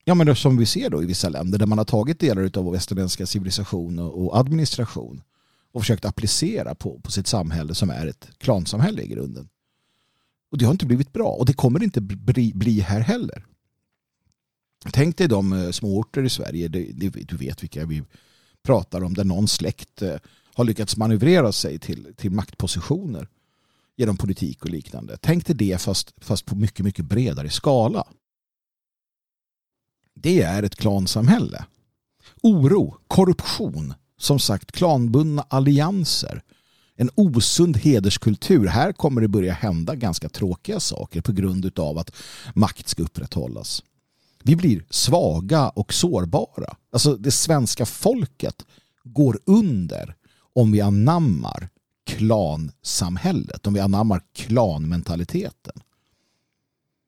[0.05, 2.63] ja, men som vi ser då i vissa länder där man har tagit delar av
[2.63, 5.21] vår västerländska civilisation och administration
[5.71, 9.49] och försökt applicera på, på sitt samhälle som är ett klansamhälle i grunden.
[10.51, 13.45] Och det har inte blivit bra och det kommer inte bli, bli här heller.
[14.91, 18.03] Tänk dig de eh, småorter i Sverige, du vet vilka vi
[18.63, 20.15] pratar om, där någon släkt eh,
[20.53, 23.27] har lyckats manövrera sig till, till maktpositioner
[23.97, 25.17] genom politik och liknande.
[25.21, 28.07] Tänk dig det fast, fast på mycket, mycket bredare skala.
[30.15, 31.65] Det är ett klansamhälle.
[32.43, 36.41] Oro, korruption, som sagt klanbundna allianser,
[36.95, 38.67] en osund hederskultur.
[38.67, 42.11] Här kommer det börja hända ganska tråkiga saker på grund av att
[42.53, 43.83] makt ska upprätthållas.
[44.43, 46.77] Vi blir svaga och sårbara.
[46.91, 48.65] Alltså det svenska folket
[49.03, 50.15] går under
[50.53, 51.69] om vi anammar
[52.05, 55.81] klansamhället, om vi anammar klanmentaliteten.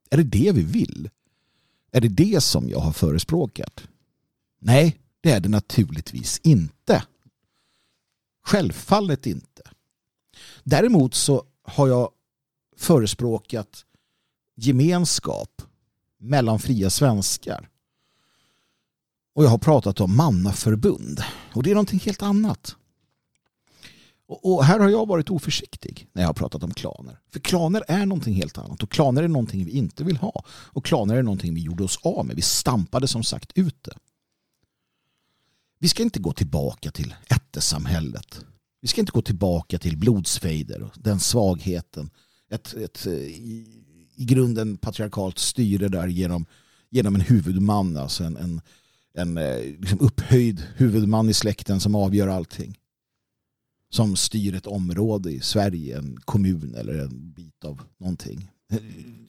[0.09, 1.09] Är det det vi vill?
[1.91, 3.87] Är det det som jag har förespråkat?
[4.59, 7.03] Nej, det är det naturligtvis inte.
[8.43, 9.61] Självfallet inte.
[10.63, 12.11] Däremot så har jag
[12.77, 13.85] förespråkat
[14.55, 15.61] gemenskap
[16.17, 17.69] mellan fria svenskar.
[19.33, 21.23] Och jag har pratat om mannaförbund.
[21.53, 22.75] Och det är någonting helt annat.
[24.27, 27.19] Och, här har jag varit oförsiktig när jag har pratat om klaner.
[27.31, 28.83] För klaner är någonting helt annat.
[28.83, 30.43] Och klaner är någonting vi inte vill ha.
[30.47, 32.35] Och klaner är någonting vi gjorde oss av med.
[32.35, 33.97] Vi stampade som sagt ut det.
[35.79, 38.45] Vi ska inte gå tillbaka till ättesamhället.
[38.81, 42.09] Vi ska inte gå tillbaka till blodsfejder och den svagheten.
[42.51, 43.83] Ett, ett eh, i,
[44.15, 46.45] i grunden patriarkalt styre där genom,
[46.89, 47.97] genom en huvudman.
[47.97, 48.61] Alltså en, en,
[49.13, 52.77] en eh, liksom upphöjd huvudman i släkten som avgör allting
[53.89, 58.51] som styr ett område i Sverige, en kommun eller en bit av någonting.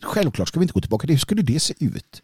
[0.02, 1.06] Självklart ska vi inte gå tillbaka.
[1.06, 2.22] Hur skulle det se ut?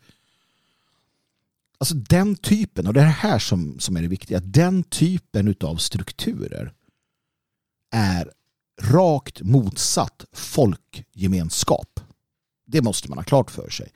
[1.79, 5.55] Alltså den typen, och det är det här som, som är det viktiga, den typen
[5.61, 6.73] av strukturer
[7.90, 8.31] är
[8.83, 12.01] rakt motsatt folkgemenskap.
[12.66, 13.92] Det måste man ha klart för sig.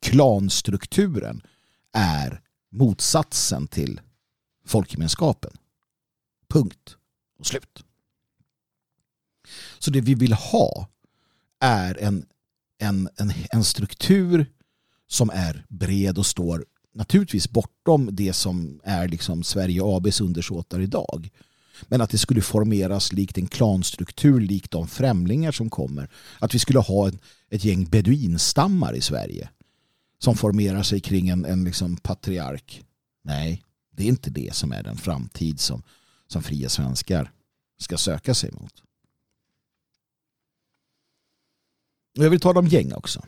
[0.00, 1.42] Klanstrukturen
[1.92, 4.00] är motsatsen till
[4.66, 5.52] folkgemenskapen.
[6.48, 6.96] Punkt
[7.42, 7.84] och slut.
[9.78, 10.88] Så det vi vill ha
[11.60, 12.26] är en,
[12.78, 14.46] en, en, en struktur
[15.08, 21.30] som är bred och står naturligtvis bortom det som är liksom Sverige ABs undersåtar idag.
[21.88, 26.10] Men att det skulle formeras likt en klanstruktur, likt de främlingar som kommer.
[26.38, 27.14] Att vi skulle ha ett,
[27.50, 29.48] ett gäng beduinstammar i Sverige
[30.18, 32.82] som formerar sig kring en, en liksom patriark.
[33.24, 35.82] Nej, det är inte det som är den framtid som,
[36.32, 37.32] som fria svenskar
[37.78, 38.82] ska söka sig mot.
[42.12, 43.24] Jag vill tala om gäng också.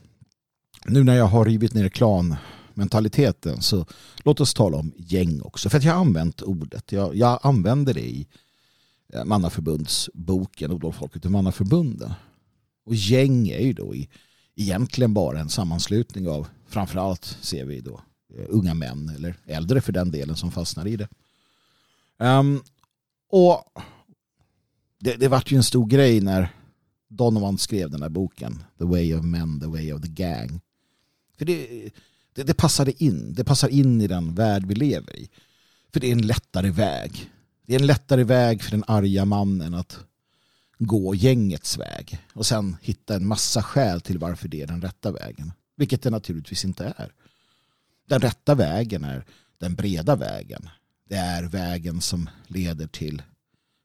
[0.84, 3.86] Nu när jag har rivit ner klanmentaliteten så
[4.24, 5.70] låt oss tala om gäng också.
[5.70, 6.92] För att jag har använt ordet.
[6.92, 8.26] Jag, jag använder det i
[9.12, 12.12] eh, mannaförbundsboken Mannaförbundsboken Odolfolket och Mannaförbunden.
[12.86, 14.08] Och gäng är ju då i,
[14.54, 18.00] egentligen bara en sammanslutning av framförallt ser vi då
[18.38, 21.08] eh, unga män eller äldre för den delen som fastnar i det.
[22.18, 22.62] Um,
[23.30, 23.64] och
[25.00, 26.48] det, det vart ju en stor grej när
[27.08, 30.60] Donovan skrev den här boken The Way of Men, The Way of the Gang.
[31.38, 31.90] För det,
[32.34, 33.34] det, det passade in.
[33.34, 35.30] Det passar in i den värld vi lever i.
[35.92, 37.30] För det är en lättare väg.
[37.66, 39.98] Det är en lättare väg för den arga mannen att
[40.78, 45.12] gå gängets väg och sen hitta en massa skäl till varför det är den rätta
[45.12, 45.52] vägen.
[45.76, 47.12] Vilket det naturligtvis inte är.
[48.08, 49.24] Den rätta vägen är
[49.58, 50.68] den breda vägen.
[51.04, 53.22] Det är vägen som leder till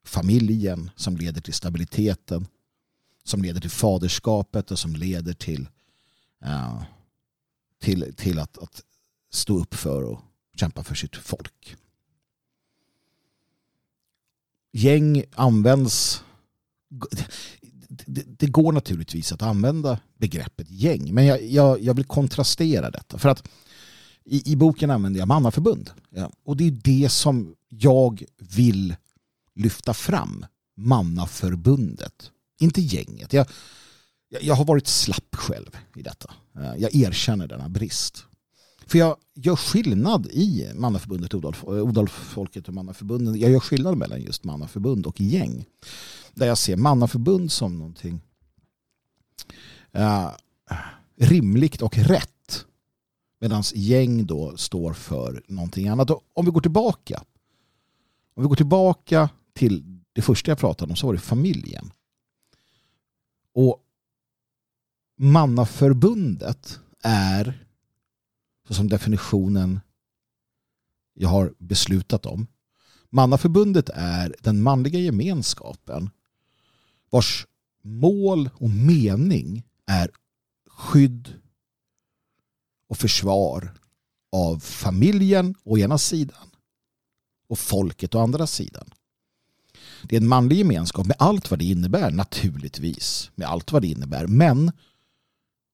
[0.05, 2.47] familjen, som leder till stabiliteten,
[3.23, 5.69] som leder till faderskapet och som leder till,
[6.45, 6.83] uh,
[7.79, 8.83] till, till att, att
[9.31, 10.21] stå upp för och
[10.55, 11.75] kämpa för sitt folk.
[14.71, 16.23] Gäng används
[17.89, 23.17] det, det, går naturligtvis att använda begreppet gäng men jag, jag, jag vill kontrastera detta
[23.17, 23.49] för att
[24.29, 28.95] i, i boken använder jag mannaförbund ja, och det är det som jag vill
[29.55, 30.45] lyfta fram
[30.77, 33.33] mannaförbundet inte gänget.
[33.33, 33.47] Jag,
[34.41, 36.33] jag har varit slapp själv i detta.
[36.55, 38.25] Eh, jag erkänner denna brist.
[38.87, 43.39] För jag gör skillnad i Mannaförbundet, Odalfolket och Mannaförbunden.
[43.39, 45.65] Jag gör skillnad mellan just Mannaförbund och gäng.
[46.33, 48.21] Där jag ser Mannaförbund som någonting
[49.97, 50.31] uh,
[51.17, 52.38] rimligt och rätt.
[53.39, 56.09] Medan gäng då står för någonting annat.
[56.09, 57.23] Och om vi går tillbaka.
[58.33, 61.91] Om vi går tillbaka till det första jag pratade om så var det familjen.
[63.53, 63.83] Och
[65.15, 67.65] Mannaförbundet är,
[68.67, 69.79] så som definitionen
[71.13, 72.47] jag har beslutat om,
[73.09, 76.09] Mannaförbundet är den manliga gemenskapen
[77.09, 77.47] vars
[77.81, 80.11] mål och mening är
[80.67, 81.33] skydd
[82.89, 83.73] och försvar
[84.31, 86.49] av familjen å ena sidan
[87.49, 88.93] och folket å andra sidan.
[90.03, 93.31] Det är en manlig gemenskap med allt vad det innebär naturligtvis.
[93.35, 94.27] Med allt vad det innebär.
[94.27, 94.71] Men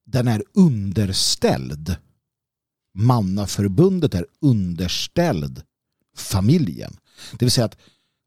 [0.06, 1.96] den är underställd.
[2.94, 5.62] Mannaförbundet är underställd
[6.16, 6.98] familjen.
[7.32, 7.78] Det vill säga att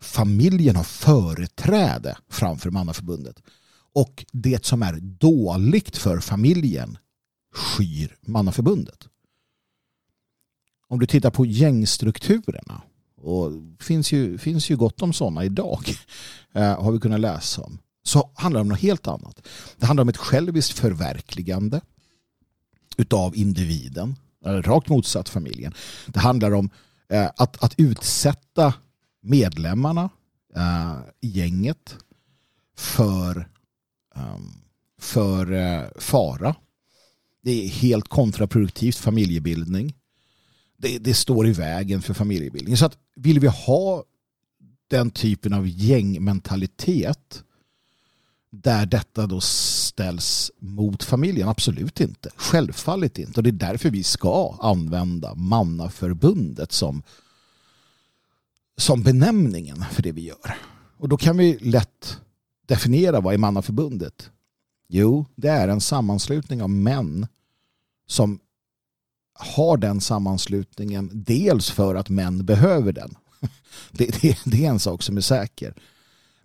[0.01, 3.43] familjen har företräde framför mannaförbundet.
[3.93, 6.99] Och det som är dåligt för familjen
[7.59, 9.09] skyr mannaförbundet.
[10.89, 12.83] Om du tittar på gängstrukturerna
[13.17, 15.81] och det finns ju, finns ju gott om sådana idag
[16.53, 17.79] eh, har vi kunnat läsa om.
[18.03, 19.49] Så handlar det om något helt annat.
[19.77, 21.81] Det handlar om ett själviskt förverkligande
[22.97, 25.75] utav individen, rakt motsatt familjen.
[26.07, 26.71] Det handlar om
[27.09, 28.75] eh, att, att utsätta
[29.21, 30.11] medlemmarna
[30.57, 31.97] eh, i gänget
[32.77, 33.49] för,
[34.15, 34.53] ehm,
[35.01, 36.55] för fara.
[37.43, 39.95] Det är helt kontraproduktivt familjebildning
[40.79, 42.77] det, det, står i vägen för familjebildning.
[42.77, 44.05] Så att vill vi ha
[44.89, 47.45] den typen av gängmentalitet
[48.51, 51.49] där detta då ställs mot familjen?
[51.49, 52.31] Absolut inte.
[52.37, 53.41] Självfallet inte.
[53.41, 57.03] Och det är därför vi ska använda mannaförbundet som,
[58.77, 60.57] som benämningen för det vi gör.
[60.97, 62.21] Och då kan vi lätt
[62.67, 64.31] definiera vad är mannaförbundet?
[64.89, 67.27] Jo, det är en sammanslutning av män
[68.07, 68.41] som
[69.39, 73.15] har den sammanslutningen dels för att män behöver den.
[73.91, 75.75] Det, det, det, är en sak som är säker.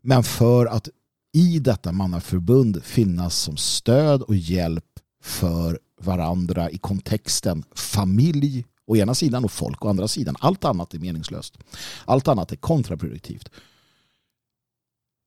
[0.02, 0.90] Men för att
[1.34, 9.16] i detta mannaförbund finnas som stöd och hjälp för varandra i kontexten familj å ena
[9.16, 10.36] sidan och folk å andra sidan.
[10.40, 11.58] Allt annat är meningslöst.
[12.06, 13.50] Allt annat är kontraproduktivt.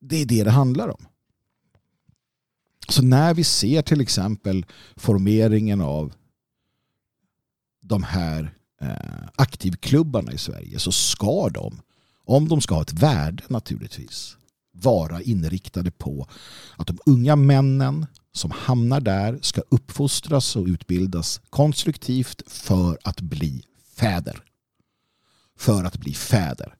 [0.01, 1.07] Det är det det handlar om.
[2.89, 4.67] Så när vi ser till exempel
[4.97, 6.13] formeringen av
[7.83, 11.81] de här eh, aktivklubbarna i Sverige så ska de,
[12.25, 14.37] om de ska ha ett värde naturligtvis,
[14.73, 16.29] vara inriktade på
[16.77, 23.65] att de unga männen som hamnar där ska uppfostras och utbildas konstruktivt för att bli
[23.97, 24.43] fäder.
[25.59, 26.75] För att bli fäder.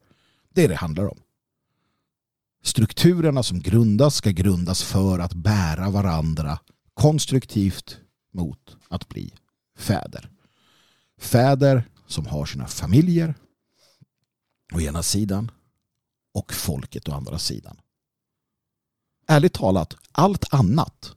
[0.55, 1.19] Det är det handlar om.
[2.67, 6.59] Strukturerna som grundas ska grundas för att bära varandra
[6.95, 7.99] konstruktivt
[8.33, 9.35] mot att bli
[9.79, 10.31] fäder.
[11.19, 13.35] Fäder som har sina familjer
[14.75, 15.51] å ena sidan
[16.35, 17.77] och folket å andra sidan.
[19.27, 21.13] Ärligt talat, allt annat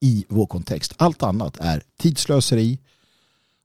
[0.00, 2.78] i vår kontext, allt annat är tidslöseri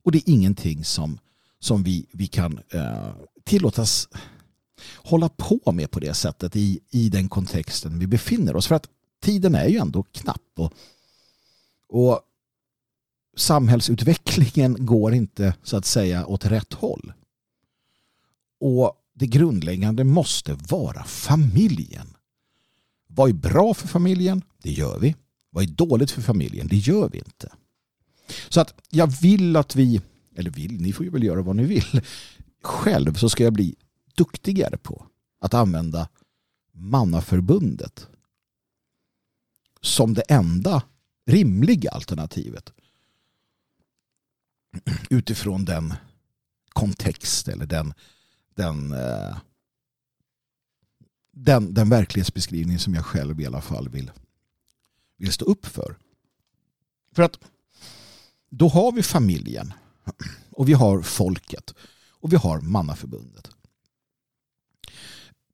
[0.04, 1.20] och det är ingenting som,
[1.60, 3.14] som vi, vi kan eh,
[3.44, 4.08] tillåtas
[4.96, 8.68] hålla på med på det sättet i, i den kontexten vi befinner oss.
[8.68, 8.90] För att
[9.22, 10.74] tiden är ju ändå knapp och,
[11.90, 12.22] och
[13.38, 17.14] samhällsutvecklingen går inte så att säga åt rätt håll.
[18.60, 22.08] Och det grundläggande måste vara familjen.
[23.08, 24.42] Vad är bra för familjen?
[24.62, 25.16] Det gör vi.
[25.50, 26.68] Vad är dåligt för familjen?
[26.68, 27.52] Det gör vi inte.
[28.50, 30.02] Så att jag vill att vi,
[30.36, 32.02] eller vill, ni får ju väl göra vad ni vill.
[32.64, 33.76] Själv så ska jag bli
[34.16, 35.06] duktigare på
[35.40, 36.10] att använda
[36.72, 38.08] mannaförbundet
[39.82, 40.84] som det enda
[41.26, 42.74] rimliga alternativet
[45.10, 45.94] utifrån den
[46.70, 47.94] kontext eller den,
[48.56, 49.38] den, eh,
[51.32, 54.12] den, den verklighetsbeskrivning som jag själv i alla fall vill,
[55.18, 55.96] vill stå upp för.
[57.12, 57.40] För att
[58.50, 59.74] då har vi familjen
[60.50, 61.74] och vi har folket
[62.10, 63.55] och vi har mannaförbundet.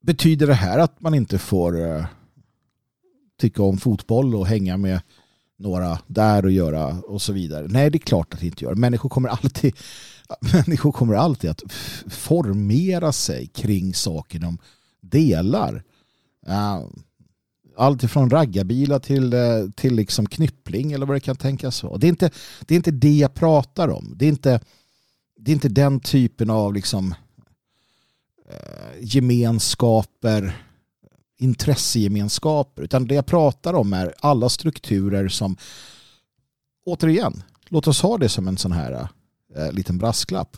[0.02, 2.04] Betyder det här att man inte får eh,
[3.40, 5.00] tycka om fotboll och hänga med
[5.58, 7.66] några där och göra och så vidare?
[7.68, 8.74] Nej, det är klart att det inte gör.
[8.74, 9.76] Människor kommer alltid,
[10.52, 11.62] människor kommer alltid att
[12.06, 14.58] formera sig kring saker de
[15.00, 15.82] delar.
[16.46, 16.80] Eh,
[17.76, 19.40] allt ifrån raggarbilar till, eh,
[19.76, 21.98] till liksom knyppling eller vad det kan tänkas vara.
[21.98, 22.30] Det är inte
[22.66, 24.14] det, är inte det jag pratar om.
[24.16, 24.60] Det är inte,
[25.36, 27.14] det är inte den typen av liksom
[28.52, 30.64] Eh, gemenskaper,
[31.38, 32.82] intressegemenskaper.
[32.82, 35.56] Utan det jag pratar om är alla strukturer som,
[36.86, 39.08] återigen, låt oss ha det som en sån här
[39.56, 40.56] eh, liten brasklapp.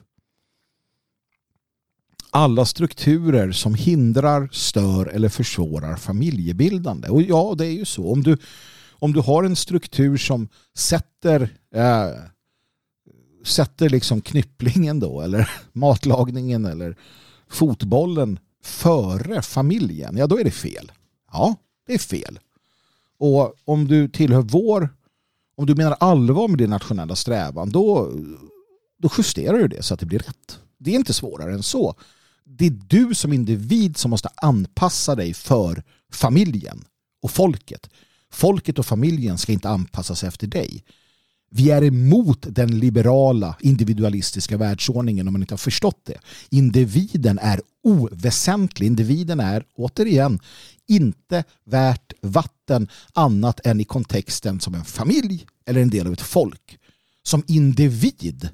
[2.30, 7.09] Alla strukturer som hindrar, stör eller försvårar familjebildande.
[7.09, 8.12] Och ja, det är ju så.
[8.12, 8.36] Om du,
[8.92, 12.09] om du har en struktur som sätter eh,
[13.45, 16.97] sätter liksom knypplingen då eller matlagningen eller
[17.55, 20.92] fotbollen före familjen, ja då är det fel.
[21.32, 22.38] Ja, det är fel.
[23.18, 24.88] Och om du tillhör vår,
[25.57, 28.12] om du menar allvar med din nationella strävan, då,
[28.98, 30.59] då justerar du det så att det blir rätt.
[30.78, 31.94] Det är inte svårare än så.
[32.44, 35.82] Det är du som individ som måste anpassa dig för
[36.12, 36.84] familjen
[37.22, 37.90] och folket.
[38.30, 40.84] Folket och familjen ska inte anpassa sig efter dig.
[41.57, 46.18] Vi är emot den liberala individualistiska världsordningen om man inte har förstått det.
[46.50, 48.86] Individen är oväsentlig.
[48.86, 50.40] Individen är, återigen,
[50.86, 56.20] inte värt vatten annat än i kontexten som en familj eller en del av ett
[56.20, 56.78] folk.
[57.22, 58.48] Som individ.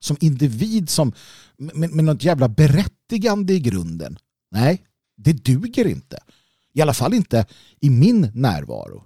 [0.00, 1.12] Som individ som
[1.56, 4.18] med, med något jävla berättigande i grunden.
[4.50, 4.84] Nej,
[5.16, 6.18] det duger inte.
[6.72, 7.46] I alla fall inte
[7.80, 9.04] i min närvaro.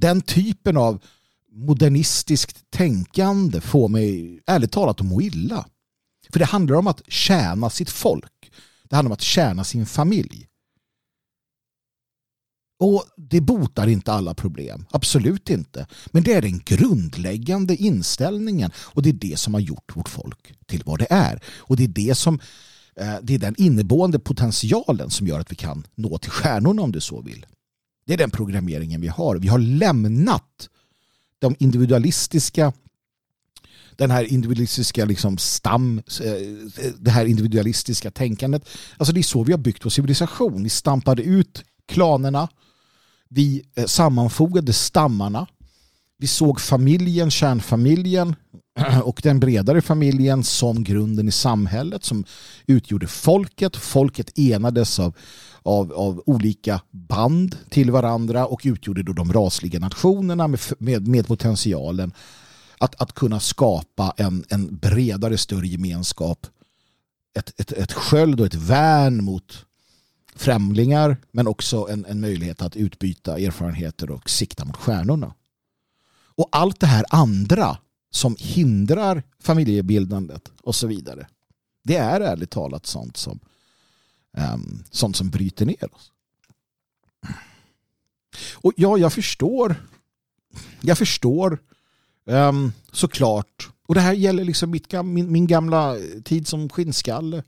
[0.00, 1.02] Den typen av
[1.66, 5.66] modernistiskt tänkande får mig ärligt talat att må illa.
[6.32, 8.52] För det handlar om att tjäna sitt folk.
[8.88, 10.46] Det handlar om att tjäna sin familj.
[12.80, 14.86] Och det botar inte alla problem.
[14.90, 15.86] Absolut inte.
[16.06, 18.70] Men det är den grundläggande inställningen.
[18.76, 21.42] Och det är det som har gjort vårt folk till vad det är.
[21.56, 22.40] Och det är det som
[22.96, 26.92] eh, det är den inneboende potentialen som gör att vi kan nå till stjärnorna om
[26.92, 27.46] du så vill.
[28.06, 29.36] Det är den programmeringen vi har.
[29.36, 30.68] Vi har lämnat
[31.40, 32.72] de individualistiska
[34.00, 36.32] den här individualistiska liksom stam, eh,
[36.98, 38.68] det här individualistiska tänkandet.
[38.96, 40.62] Alltså det är så vi har byggt vår civilisation.
[40.62, 42.48] Vi stampade ut klanerna,
[43.28, 45.46] vi eh, sammanfogade stammarna,
[46.18, 48.36] vi såg familjen, kärnfamiljen
[49.04, 52.24] och den bredare familjen som grunden i samhället som
[52.66, 53.76] utgjorde folket.
[53.76, 55.14] Folket enades av
[55.62, 61.26] av, av olika band till varandra och utgjorde då de rasliga nationerna med, med, med
[61.26, 62.12] potentialen
[62.78, 66.46] att, att kunna skapa en, en bredare, större gemenskap.
[67.34, 69.66] Ett, ett, ett sköld och ett värn mot
[70.36, 75.34] främlingar men också en, en möjlighet att utbyta erfarenheter och sikta mot stjärnorna.
[76.36, 77.78] Och allt det här andra
[78.10, 81.26] som hindrar familjebildandet och så vidare.
[81.84, 83.40] Det är ärligt talat sånt som,
[84.54, 86.12] um, sånt som bryter ner oss.
[88.54, 89.76] Och ja, jag förstår.
[90.80, 91.58] Jag förstår
[92.24, 93.68] um, såklart.
[93.86, 97.42] Och det här gäller liksom mitt, min, min gamla tid som skinnskalle.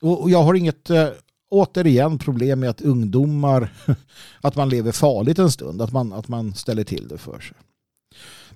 [0.00, 1.08] Och, och jag har inget uh,
[1.48, 3.72] återigen problem med att ungdomar
[4.40, 5.82] att man lever farligt en stund.
[5.82, 7.56] Att man, att man ställer till det för sig.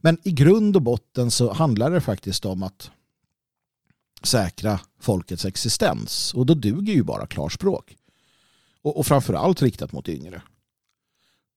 [0.00, 2.90] Men i grund och botten så handlar det faktiskt om att
[4.22, 6.34] säkra folkets existens.
[6.34, 7.96] Och då duger ju bara klarspråk.
[8.82, 10.42] Och, och framförallt riktat mot yngre.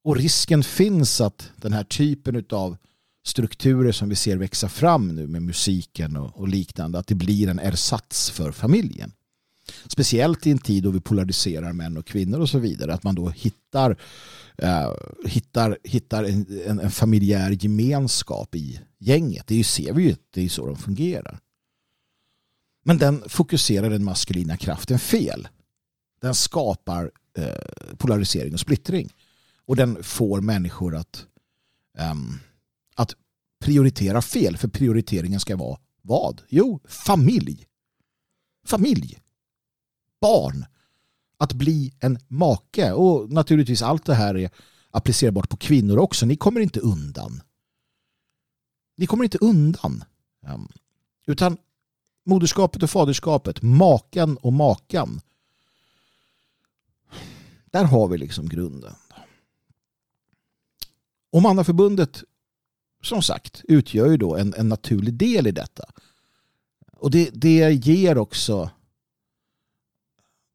[0.04, 2.78] Och risken finns att den här typen av
[3.24, 7.50] strukturer som vi ser växa fram nu med musiken och, och liknande, att det blir
[7.50, 9.12] en ersats för familjen.
[9.88, 12.94] Speciellt i en tid då vi polariserar män och kvinnor och så vidare.
[12.94, 13.98] Att man då hittar,
[14.58, 14.92] eh,
[15.26, 19.48] hittar, hittar en, en, en, familjär gemenskap i gänget.
[19.48, 21.40] Det ser vi ju, det är så de fungerar.
[22.86, 25.48] Men den fokuserar den maskulina kraften fel.
[26.22, 29.14] Den skapar eh, polarisering och splittring.
[29.66, 31.26] Och den får människor att,
[31.98, 32.16] eh,
[32.96, 33.16] att
[33.60, 34.58] prioritera fel.
[34.58, 36.42] För prioriteringen ska vara vad?
[36.50, 37.66] Jo, familj.
[38.66, 39.18] Familj
[40.22, 40.66] barn.
[41.38, 42.94] Att bli en make.
[42.94, 44.50] Och naturligtvis allt det här är
[44.92, 46.26] applicerbart på kvinnor också.
[46.26, 47.42] Ni kommer inte undan.
[48.96, 50.04] Ni kommer inte undan.
[50.46, 50.68] Ehm,
[51.26, 51.58] utan
[52.24, 55.22] moderskapet och faderskapet, maken och makan.
[57.66, 58.94] Där har vi liksom grunden.
[61.32, 62.24] Och mannaförbundet
[63.02, 65.84] som sagt utgör ju då en, en naturlig del i detta.
[66.94, 68.70] Och det, det ger också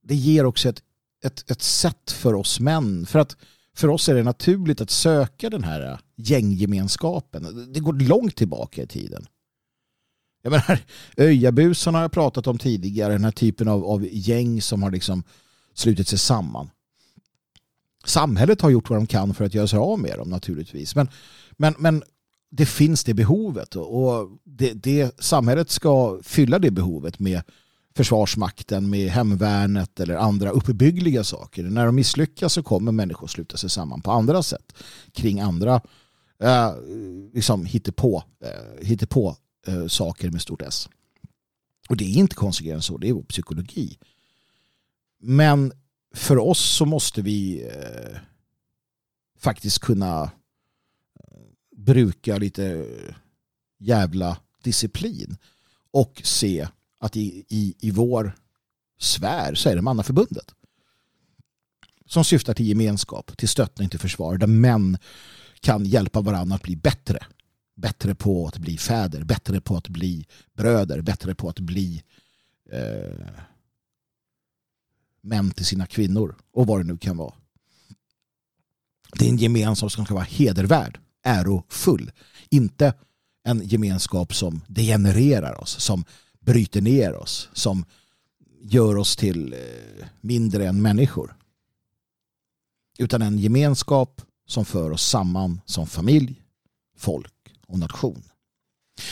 [0.05, 0.83] det ger också ett,
[1.25, 3.07] ett, ett sätt för oss män.
[3.07, 3.37] För att
[3.77, 7.73] för oss är det naturligt att söka den här äh, gänggemenskapen.
[7.73, 9.27] Det går långt tillbaka i tiden.
[10.43, 10.81] Jag menar,
[11.17, 13.13] Öjabusarna har jag pratat om tidigare.
[13.13, 15.23] Den här typen av, av gäng som har liksom
[15.75, 16.71] slutit sig samman.
[18.05, 20.97] Samhället har gjort vad de kan för att göra sig av med dem naturligtvis.
[20.97, 21.09] Men,
[21.53, 22.03] men, men
[22.51, 27.43] det finns det behovet och det, det, samhället ska fylla det behovet med
[27.97, 31.63] Försvarsmakten med hemvärnet eller andra uppbyggliga saker.
[31.63, 34.73] När de misslyckas så kommer människor sluta sig samman på andra sätt
[35.13, 35.81] kring andra
[36.43, 36.75] eh,
[37.33, 39.37] liksom hittepå, eh, hittepå
[39.67, 40.89] eh, saker med stort S.
[41.89, 43.99] Och det är inte konstigare än så, det är vår psykologi.
[45.21, 45.73] Men
[46.15, 48.19] för oss så måste vi eh,
[49.39, 51.41] faktiskt kunna eh,
[51.77, 53.15] bruka lite eh,
[53.79, 55.37] jävla disciplin
[55.91, 56.69] och se
[57.05, 58.37] att i, i, i vår
[58.99, 60.55] sfär så är det mannaförbundet.
[62.07, 64.37] Som syftar till gemenskap, till stöttning, till försvar.
[64.37, 64.99] Där män
[65.61, 67.27] kan hjälpa varandra att bli bättre.
[67.77, 72.03] Bättre på att bli fäder, bättre på att bli bröder, bättre på att bli
[72.73, 73.27] eh,
[75.21, 77.35] män till sina kvinnor och vad det nu kan vara.
[79.19, 82.11] Det är en gemenskap som ska vara hedervärd, ärofull.
[82.51, 82.95] Inte
[83.45, 86.05] en gemenskap som degenererar oss, som
[86.45, 87.85] bryter ner oss, som
[88.61, 91.37] gör oss till eh, mindre än människor.
[92.99, 96.43] Utan en gemenskap som för oss samman som familj,
[96.97, 98.23] folk och nation.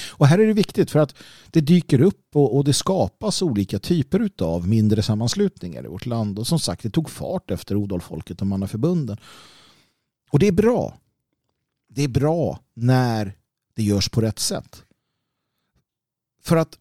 [0.09, 1.14] Och här är det viktigt för att
[1.51, 6.39] det dyker upp och, och det skapas olika typer av mindre sammanslutningar i vårt land.
[6.39, 9.16] Och som sagt, det tog fart efter Odolfolket och mannaförbunden.
[10.30, 10.99] Och det är bra.
[11.89, 13.35] Det är bra när
[13.74, 14.85] det görs på rätt sätt.
[16.43, 16.78] För att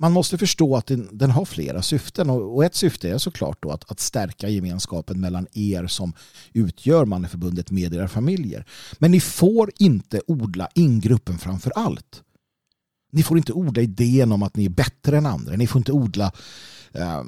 [0.00, 3.62] man måste förstå att den, den har flera syften och, och, ett syfte är såklart
[3.62, 6.12] då att, att stärka gemenskapen mellan er som
[6.52, 8.66] utgör Manneförbundet med era familjer.
[8.98, 12.22] Men ni får inte odla ingruppen framför allt.
[13.12, 15.56] Ni får inte odla idén om att ni är bättre än andra.
[15.56, 16.32] Ni får inte odla
[16.92, 17.22] eh,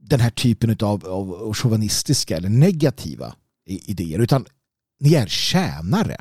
[0.00, 3.34] den här typen av, av chauvinistiska eller negativa
[3.66, 4.46] idéer utan
[5.00, 6.16] ni är tjänare.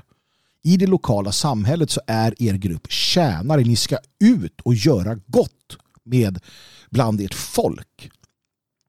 [0.64, 3.62] I det lokala samhället så är er grupp tjänare.
[3.62, 6.40] Ni ska ut och göra gott med
[6.90, 8.12] bland ert folk.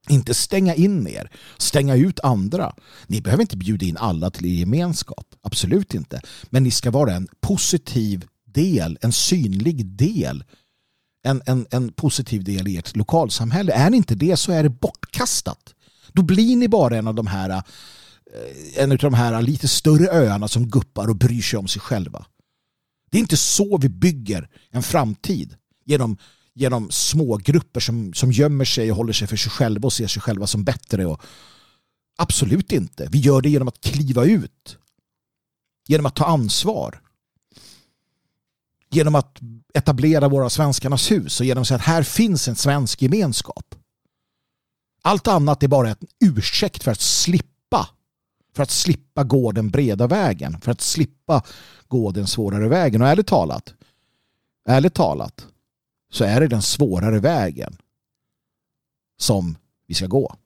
[0.08, 2.74] Inte stänga in er, stänga ut andra.
[3.06, 5.26] Ni behöver inte bjuda in alla till er gemenskap.
[5.42, 6.20] Absolut inte.
[6.44, 10.44] Men ni ska vara en positiv del, en synlig del.
[11.22, 13.72] En, en, en positiv del i ert lokalsamhälle.
[13.72, 15.74] Är ni inte det så är det bortkastat.
[16.12, 17.62] Då blir ni bara en av de här eh,
[18.76, 22.26] en av de här lite större öarna som guppar och bryr sig om sig själva.
[23.10, 25.56] Det är inte så vi bygger en framtid.
[25.84, 26.16] Genom
[26.60, 30.06] genom små grupper som, som gömmer sig och håller sig för sig själva och ser
[30.06, 31.06] sig själva som bättre.
[31.06, 31.22] Och
[32.16, 33.08] absolut inte.
[33.10, 34.76] Vi gör det genom att kliva ut.
[35.88, 37.00] Genom att ta ansvar.
[38.90, 39.38] Genom att
[39.74, 43.74] etablera våra svenskarnas hus och genom att säga att här finns en svensk gemenskap.
[45.02, 47.88] Allt annat är bara en ursäkt för att slippa.
[48.56, 50.60] För att slippa gå den breda vägen.
[50.60, 51.42] För att slippa
[51.88, 53.02] gå den svårare vägen.
[53.02, 53.74] Och ärligt talat,
[54.68, 55.46] ärligt talat
[56.10, 57.76] så är det den svårare vägen
[59.18, 59.56] som
[59.86, 60.36] vi ska gå.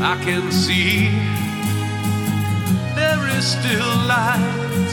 [0.00, 1.10] I can see
[2.94, 4.90] there is still light.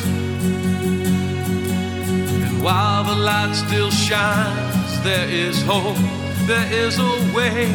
[2.46, 5.98] And while the light still shines, there is hope,
[6.48, 7.66] there is a way.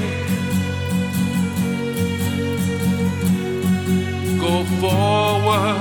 [4.38, 5.80] Go forward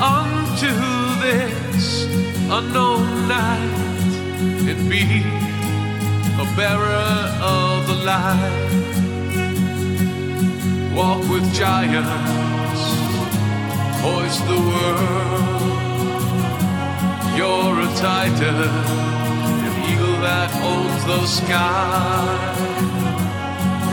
[0.00, 0.70] unto
[1.20, 2.04] this
[2.48, 4.12] unknown night
[4.70, 5.04] and be
[6.38, 8.72] a bearer of the light.
[10.94, 12.82] Walk with giants,
[14.00, 15.52] hoist the world.
[17.36, 19.31] You're a titan, an
[19.90, 22.52] eagle that owns the sky.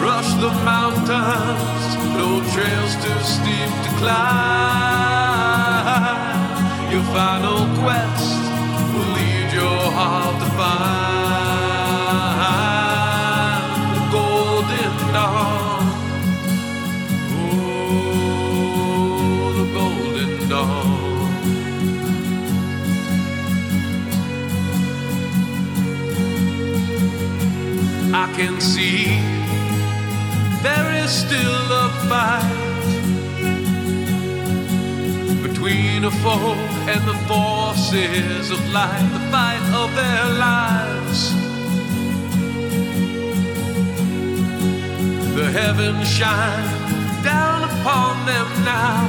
[0.02, 1.84] Rush the mountains,
[2.20, 5.40] no trails too steep to climb.
[6.92, 8.42] Your final quest
[8.94, 11.29] will lead your heart to find
[28.12, 29.06] I can see
[30.64, 32.70] there is still a fight
[35.44, 36.56] between a foe
[36.90, 41.34] and the forces of light, the fight of their lives.
[45.36, 49.08] The heavens shine down upon them now,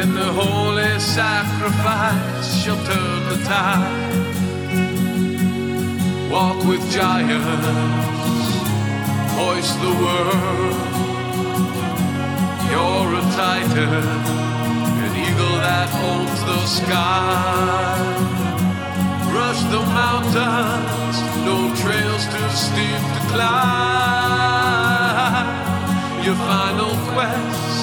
[0.00, 4.03] and the holy sacrifice shall turn the tide.
[6.34, 7.46] Walk with giants,
[9.38, 10.74] hoist the world.
[12.70, 14.06] You're a titan,
[15.04, 18.02] an eagle that owns the sky.
[19.32, 21.16] Rush the mountains,
[21.46, 24.34] no trails too steep to climb.
[26.24, 27.73] Your final quest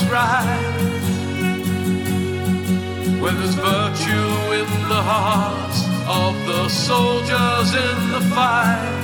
[0.00, 0.60] is right,
[3.20, 8.98] when there's virtue in the hearts of the soldiers in the fight.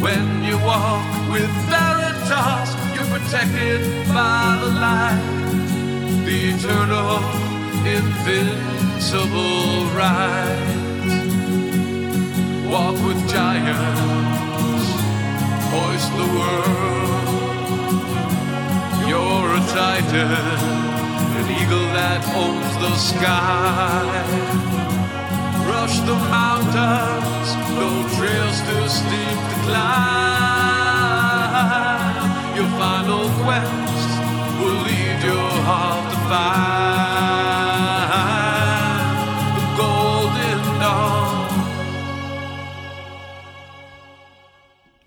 [0.00, 5.22] When you walk with veritas, you're protected by the light,
[6.24, 7.18] the eternal,
[7.98, 10.78] invincible right.
[12.70, 14.19] Walk with giants,
[15.72, 17.26] hoist the world.
[19.08, 20.30] You're a titan,
[21.40, 24.10] an eagle that owns the sky.
[25.70, 27.48] Rush the mountains,
[27.80, 30.40] no trails too steep to climb.
[32.56, 34.10] Your final quest
[34.60, 36.99] will lead your heart to find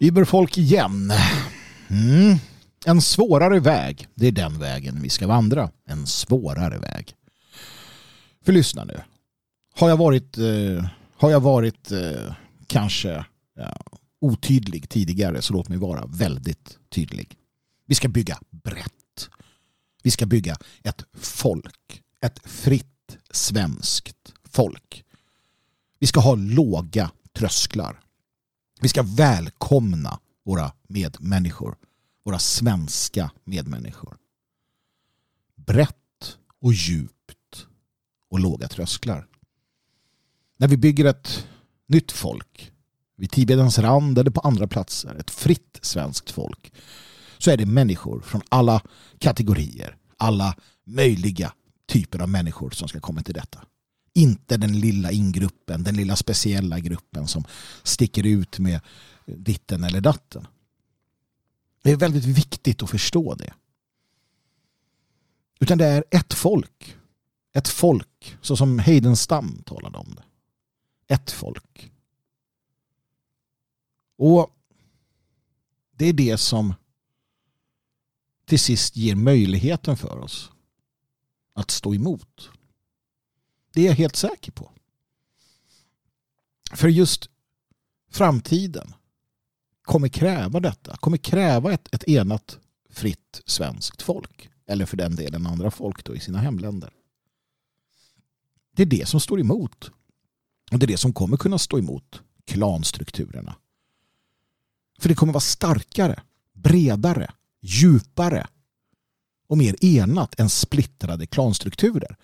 [0.04, 1.12] Überfolk igen.
[1.90, 2.38] Mm.
[2.86, 4.08] En svårare väg.
[4.16, 5.72] Det är den vägen vi ska vandra.
[5.86, 7.14] En svårare väg.
[8.46, 9.02] För lyssna nu.
[9.76, 10.86] Har jag varit, eh,
[11.18, 12.34] har jag varit eh,
[12.68, 13.26] kanske
[13.56, 13.78] ja,
[14.22, 17.38] otydlig tidigare så låt mig vara väldigt tydlig.
[17.88, 19.30] Vi ska bygga brett.
[20.04, 22.02] Vi ska bygga ett folk.
[22.22, 25.04] Ett fritt svenskt folk.
[26.00, 28.00] Vi ska ha låga trösklar.
[28.84, 31.76] Vi ska välkomna våra medmänniskor.
[32.26, 34.18] Våra svenska medmänniskor.
[35.56, 37.68] Brett och djupt
[38.30, 39.28] och låga trösklar.
[40.58, 41.48] När vi bygger ett
[41.88, 42.72] nytt folk
[43.16, 46.74] vid Tibedens rand eller på andra platser, ett fritt svenskt folk,
[47.38, 48.82] så är det människor från alla
[49.20, 51.54] kategorier, alla möjliga
[51.88, 53.66] typer av människor som ska komma till detta.
[54.14, 57.44] Inte den lilla ingruppen, den lilla speciella gruppen som
[57.84, 58.82] sticker ut med
[59.26, 60.48] ditten eller datten.
[61.84, 63.54] Det är väldigt viktigt att förstå det.
[65.60, 66.98] Utan det är ett folk.
[67.54, 70.24] Ett folk, så som Heidenstam talade om det.
[71.14, 71.92] Ett folk.
[74.18, 74.50] Och
[75.92, 76.74] det är det som
[78.46, 80.52] till sist ger möjligheten för oss
[81.54, 82.50] att stå emot.
[83.74, 84.72] Det är jag helt säker på.
[86.72, 87.30] För just
[88.12, 88.94] framtiden
[89.82, 90.98] kommer kräva detta.
[90.98, 92.60] Kommer kräva ett, ett enat
[92.90, 94.50] fritt svenskt folk.
[94.68, 96.94] Eller för den delen andra folk då i sina hemländer.
[98.76, 99.92] Det är det som står emot.
[100.72, 103.56] Och det är det som kommer kunna stå emot klanstrukturerna.
[105.00, 108.48] För det kommer vara starkare, bredare, djupare
[109.48, 112.18] och mer enat än splittrade klanstrukturer.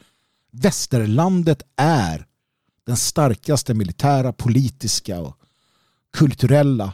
[0.52, 2.26] Västerlandet är
[2.86, 5.40] den starkaste militära, politiska och
[6.14, 6.94] kulturella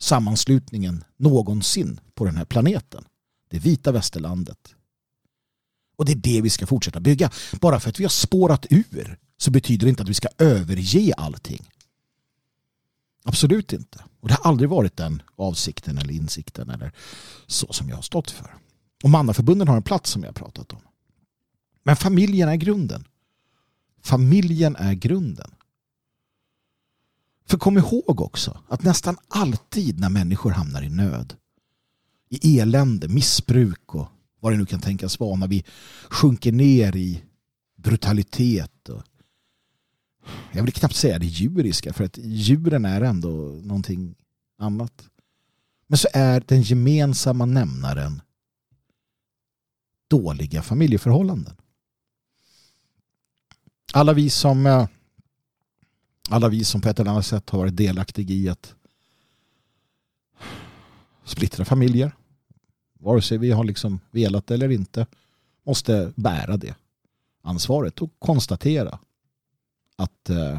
[0.00, 3.04] sammanslutningen någonsin på den här planeten.
[3.50, 4.74] Det vita västerlandet.
[5.96, 7.30] Och det är det vi ska fortsätta bygga.
[7.60, 11.14] Bara för att vi har spårat ur så betyder det inte att vi ska överge
[11.16, 11.70] allting.
[13.24, 14.04] Absolut inte.
[14.20, 16.92] Och det har aldrig varit den avsikten eller insikten eller
[17.46, 18.54] så som jag har stått för.
[19.02, 20.80] Och mannaförbunden har en plats som jag har pratat om.
[21.86, 23.04] Men familjen är grunden.
[24.02, 25.54] Familjen är grunden.
[27.48, 31.34] För kom ihåg också att nästan alltid när människor hamnar i nöd,
[32.28, 34.08] i elände, missbruk och
[34.40, 35.64] vad det nu kan tänkas vara, när vi
[36.10, 37.22] sjunker ner i
[37.76, 39.02] brutalitet och
[40.52, 43.28] jag vill knappt säga det djuriska för att djuren är ändå
[43.62, 44.14] någonting
[44.58, 45.08] annat.
[45.86, 48.22] Men så är den gemensamma nämnaren
[50.08, 51.56] dåliga familjeförhållanden.
[53.92, 54.88] Alla vi som eh,
[56.28, 58.74] alla vi som på ett eller annat sätt har varit delaktiga i att
[61.24, 62.12] splittra familjer
[62.98, 65.06] vare sig vi har liksom velat eller inte
[65.62, 66.74] måste bära det
[67.42, 68.98] ansvaret och konstatera
[69.96, 70.58] att eh,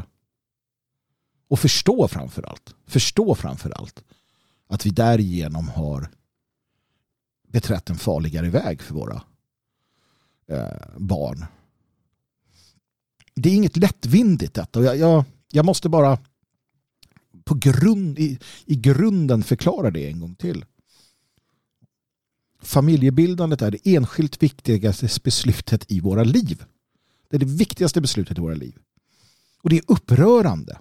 [1.48, 4.04] och förstå framför allt förstå framför allt
[4.66, 6.10] att vi därigenom har
[7.48, 9.22] beträtt en farligare väg för våra
[10.46, 11.44] eh, barn.
[13.42, 14.82] Det är inget lättvindigt detta.
[14.82, 16.18] Jag, jag, jag måste bara
[17.44, 20.64] på grund, i, i grunden förklara det en gång till.
[22.62, 26.64] Familjebildandet är det enskilt viktigaste beslutet i våra liv.
[27.28, 28.78] Det är det viktigaste beslutet i våra liv.
[29.62, 30.78] Och det är upprörande.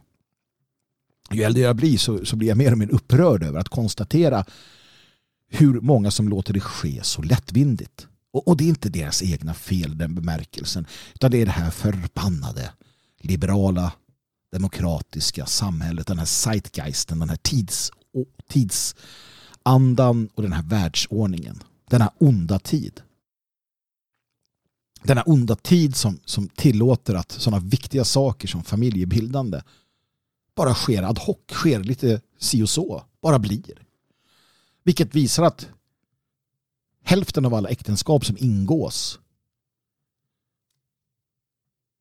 [1.31, 4.45] Ju äldre jag blir så, så blir jag mer och mer upprörd över att konstatera
[5.49, 8.07] hur många som låter det ske så lättvindigt.
[8.37, 10.87] Och, och det är inte deras egna fel den bemärkelsen.
[11.13, 12.73] Utan det är det här förbannade
[13.19, 13.93] liberala
[14.51, 17.91] demokratiska samhället, den här zeitgeisten, den här tids,
[18.49, 21.63] tidsandan och den här världsordningen.
[21.89, 23.01] Denna onda tid.
[25.03, 29.61] Denna onda tid som, som tillåter att sådana viktiga saker som familjebildande
[30.55, 33.83] bara sker ad hoc, sker lite si och så, bara blir.
[34.83, 35.67] Vilket visar att
[37.07, 39.19] hälften av alla äktenskap som ingås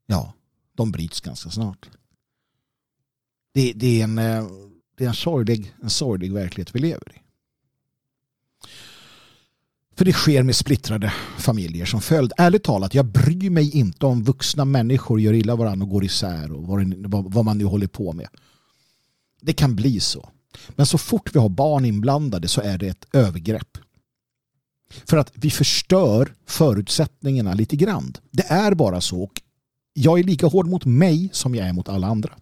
[0.06, 0.32] ja,
[0.74, 1.88] de bryts ganska snart.
[3.52, 4.46] Det, det, är, en, eh,
[4.96, 7.22] det är en, sorglig, en sorglig verklighet vi lever i.
[9.96, 12.32] För det sker med splittrade familjer som följd.
[12.36, 16.52] Ärligt talat, jag bryr mig inte om vuxna människor gör illa varandra och går isär
[16.52, 18.28] och vad, vad man nu håller på med.
[19.40, 20.28] Det kan bli så.
[20.68, 23.78] Men så fort vi har barn inblandade så är det ett övergrepp.
[24.88, 28.14] För att vi förstör förutsättningarna lite grann.
[28.30, 29.22] Det är bara så.
[29.22, 29.42] Och
[29.92, 32.32] jag är lika hård mot mig som jag är mot alla andra.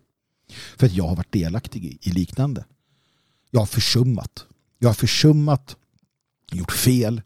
[0.77, 2.65] För att jag har varit delaktig i liknande.
[3.51, 4.47] Jag har försummat.
[4.79, 5.77] Jag har försummat,
[6.53, 7.23] gjort fel.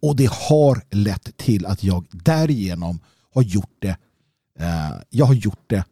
[0.00, 3.00] Och det har lett till att jag därigenom
[3.34, 3.96] har gjort det
[4.58, 5.84] eh, jag har gjort det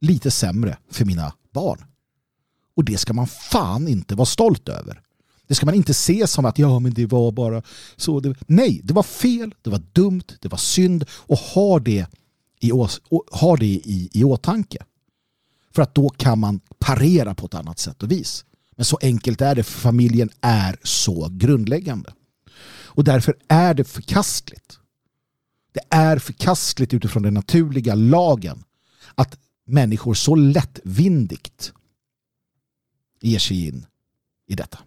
[0.00, 1.84] lite sämre för mina barn.
[2.76, 5.02] Och det ska man fan inte vara stolt över.
[5.46, 7.62] Det ska man inte se som att ja men det var bara
[7.96, 8.20] så.
[8.20, 12.06] Det, nej, det var fel, det var dumt, det var synd och ha det
[12.60, 12.70] i,
[13.30, 14.78] ha det i, i åtanke.
[15.74, 18.44] För att då kan man parera på ett annat sätt och vis.
[18.76, 22.12] Men så enkelt är det för familjen är så grundläggande.
[22.96, 24.78] Och därför är det förkastligt.
[25.72, 28.64] Det är förkastligt utifrån den naturliga lagen
[29.14, 31.72] att människor så lättvindigt
[33.20, 33.86] ger sig in
[34.46, 34.78] i detta.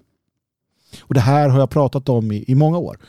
[1.00, 3.00] Och det här har jag pratat om i, i många år.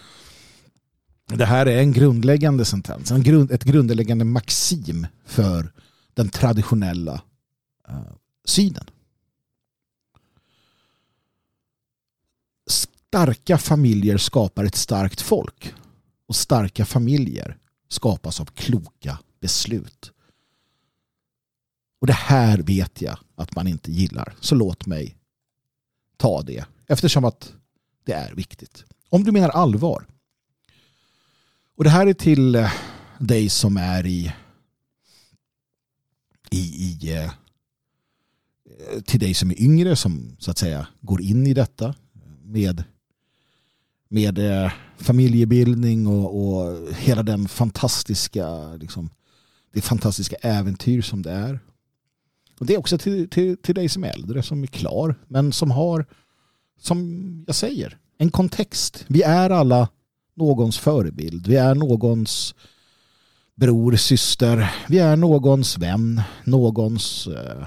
[1.27, 5.73] Det här är en grundläggande sentens, en grund, ett grundläggande maxim för
[6.15, 7.23] den traditionella
[7.89, 8.13] uh,
[8.45, 8.85] synen.
[12.69, 15.75] Starka familjer skapar ett starkt folk.
[16.27, 17.57] Och starka familjer
[17.89, 20.13] skapas av kloka beslut.
[22.01, 24.35] Och det här vet jag att man inte gillar.
[24.41, 25.17] Så låt mig
[26.17, 26.65] ta det.
[26.87, 27.53] Eftersom att
[28.11, 28.85] det är viktigt.
[29.09, 30.07] Om du menar allvar.
[31.77, 32.73] Och det här är till eh,
[33.19, 34.33] dig som är i
[36.51, 37.31] i, i eh,
[39.01, 41.95] till dig som är yngre som så att säga går in i detta
[42.45, 42.85] med
[44.09, 49.11] med eh, familjebildning och, och hela den fantastiska liksom,
[49.73, 51.61] det fantastiska äventyr som det är.
[52.59, 55.53] Och det är också till, till, till dig som är äldre, som är klar, men
[55.53, 56.07] som har,
[56.81, 59.05] som jag säger, en kontext.
[59.09, 59.89] Vi är alla
[60.35, 61.47] någons förebild.
[61.47, 62.55] Vi är någons
[63.55, 64.75] bror, syster.
[64.89, 67.67] Vi är någons vän, någons eh,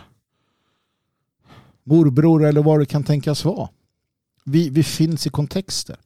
[1.84, 3.70] morbror eller vad det kan tänkas vara.
[4.44, 5.98] Vi, vi finns i kontexter.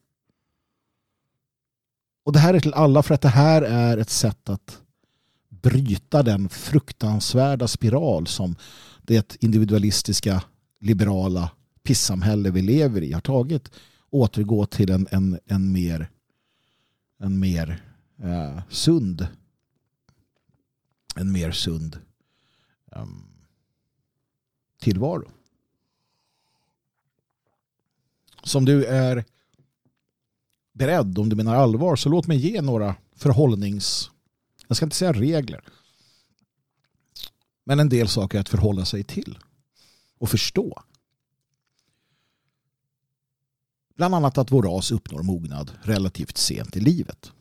[2.23, 4.81] Och det här är till alla för att det här är ett sätt att
[5.49, 8.55] bryta den fruktansvärda spiral som
[9.01, 10.43] det individualistiska
[10.79, 11.49] liberala
[11.87, 13.71] pissamhälle vi lever i har tagit
[14.09, 16.09] återgå till en, en, en mer
[17.19, 17.83] en mer
[18.23, 19.27] eh, sund
[21.15, 21.99] en mer sund
[22.85, 23.27] um,
[24.79, 25.31] tillvaro.
[28.43, 29.25] Som du är
[30.73, 34.11] beredd, om du menar allvar, så låt mig ge några förhållnings...
[34.67, 35.63] Jag ska inte säga regler.
[37.63, 39.39] Men en del saker att förhålla sig till
[40.17, 40.83] och förstå.
[43.97, 47.31] Bland annat att vår ras uppnår mognad relativt sent i livet.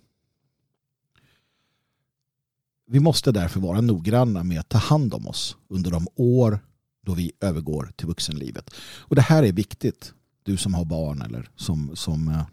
[2.87, 6.59] Vi måste därför vara noggranna med att ta hand om oss under de år
[7.03, 8.71] då vi övergår till vuxenlivet.
[8.79, 12.47] Och det här är viktigt, du som har barn eller som, som eh,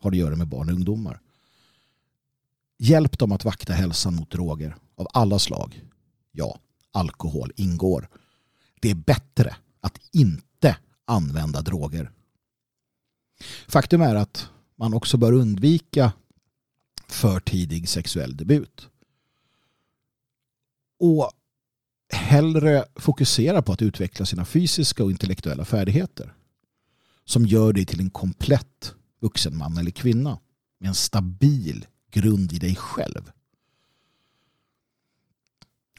[0.00, 1.20] har att göra med barn och ungdomar.
[2.78, 5.84] Hjälp dem att vakta hälsan mot droger av alla slag.
[6.32, 6.58] Ja,
[6.92, 8.08] alkohol ingår.
[8.80, 12.10] Det är bättre att inte använda droger.
[13.68, 16.12] Faktum är att man också bör undvika
[17.08, 18.88] för tidig sexuell debut.
[20.98, 21.30] Och
[22.12, 26.34] hellre fokusera på att utveckla sina fysiska och intellektuella färdigheter
[27.24, 30.38] som gör dig till en komplett vuxen man eller kvinna
[30.78, 33.30] med en stabil grund i dig själv.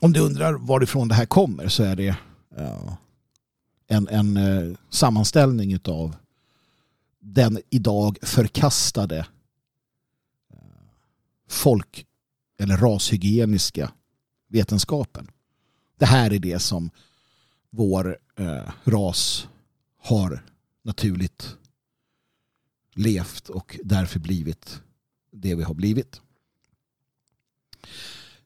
[0.01, 2.15] Om du undrar varifrån det här kommer så är det
[3.87, 6.15] en, en eh, sammanställning av
[7.25, 9.17] den idag förkastade
[10.53, 10.57] eh,
[11.49, 12.05] folk
[12.59, 13.91] eller rashygieniska
[14.47, 15.31] vetenskapen.
[15.97, 16.89] Det här är det som
[17.69, 19.47] vår eh, ras
[19.97, 20.45] har
[20.83, 21.57] naturligt
[22.93, 24.81] levt och därför blivit
[25.31, 26.21] det vi har blivit.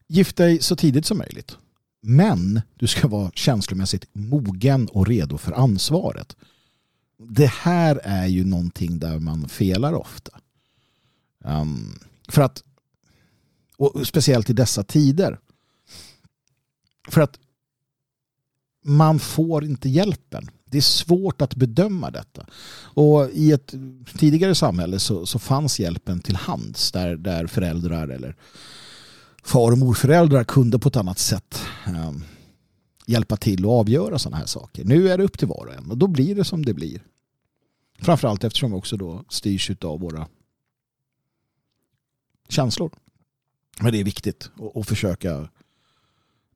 [0.07, 1.57] Gift dig så tidigt som möjligt.
[2.01, 6.35] Men du ska vara känslomässigt mogen och redo för ansvaret.
[7.19, 10.31] Det här är ju någonting där man felar ofta.
[11.43, 12.63] Um, för att,
[13.77, 15.39] och speciellt i dessa tider.
[17.07, 17.39] För att
[18.83, 20.49] man får inte hjälpen.
[20.65, 22.45] Det är svårt att bedöma detta.
[22.81, 23.73] Och i ett
[24.17, 28.35] tidigare samhälle så, så fanns hjälpen till hands där, där föräldrar eller
[29.43, 32.23] far och morföräldrar kunde på ett annat sätt um,
[33.09, 34.85] hjälpa till och avgöra sådana här saker.
[34.85, 37.03] Nu är det upp till var och en och då blir det som det blir.
[37.99, 40.27] Framförallt eftersom vi också då styrs av våra
[42.49, 42.91] känslor.
[43.81, 45.49] Men det är viktigt att försöka,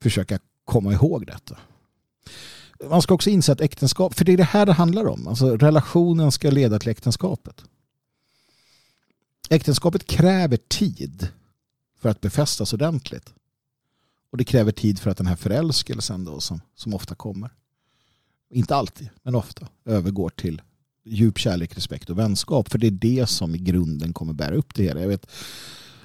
[0.02, 1.58] försöka komma ihåg detta
[2.90, 5.28] man ska också inse att äktenskap, för det är det här det handlar om.
[5.28, 7.64] Alltså relationen ska leda till äktenskapet.
[9.50, 11.28] Äktenskapet kräver tid
[12.00, 13.34] för att befästas ordentligt.
[14.34, 17.52] Och det kräver tid för att den här förälskelsen då, som, som ofta kommer,
[18.50, 20.62] inte alltid, men ofta, övergår till
[21.06, 22.70] djup kärlek, respekt och vänskap.
[22.70, 25.02] För det är det som i grunden kommer bära upp det hela.
[25.02, 25.32] Jag vet,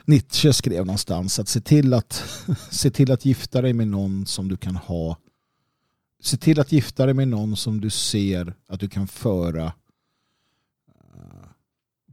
[0.05, 2.25] Nietzsche skrev någonstans att se till att,
[2.71, 5.17] se till att gifta dig med någon som du kan ha
[6.21, 9.65] se till att gifta dig med någon som du ser att du kan föra
[11.15, 11.49] eh,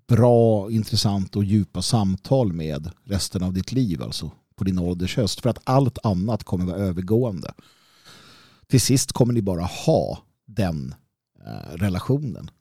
[0.07, 5.41] bra, intressant och djupa samtal med resten av ditt liv, alltså på din ålders höst.
[5.41, 7.53] För att allt annat kommer vara övergående.
[8.67, 10.95] Till sist kommer ni bara ha den
[11.45, 12.51] eh, relationen.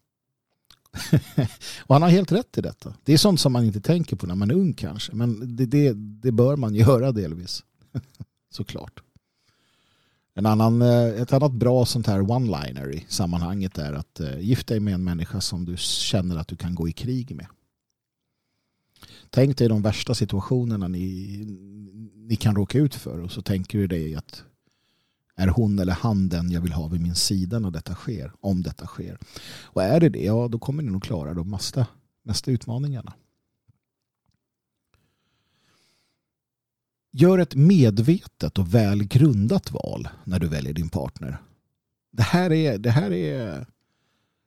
[1.86, 2.94] och han har helt rätt i detta.
[3.04, 5.14] Det är sånt som man inte tänker på när man är ung kanske.
[5.14, 7.64] Men det, det, det bör man göra delvis.
[8.50, 9.02] Såklart.
[10.34, 14.74] En annan, eh, ett annat bra sånt här one-liner i sammanhanget är att eh, gifta
[14.74, 17.46] dig med en människa som du känner att du kan gå i krig med.
[19.30, 21.44] Tänk dig de värsta situationerna ni,
[22.24, 24.44] ni kan råka ut för och så tänker du dig att
[25.36, 28.32] är hon eller han den jag vill ha vid min sida när detta sker?
[28.40, 29.18] Om detta sker.
[29.62, 31.86] Och är det det, ja då kommer ni nog klara de mesta,
[32.22, 33.12] mesta utmaningarna.
[37.10, 41.42] Gör ett medvetet och väl grundat val när du väljer din partner.
[42.10, 43.66] Det här är, det här är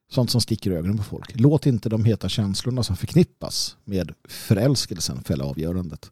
[0.09, 1.39] sånt som sticker i ögonen på folk.
[1.39, 6.11] Låt inte de heta känslorna som förknippas med förälskelsen fälla avgörandet.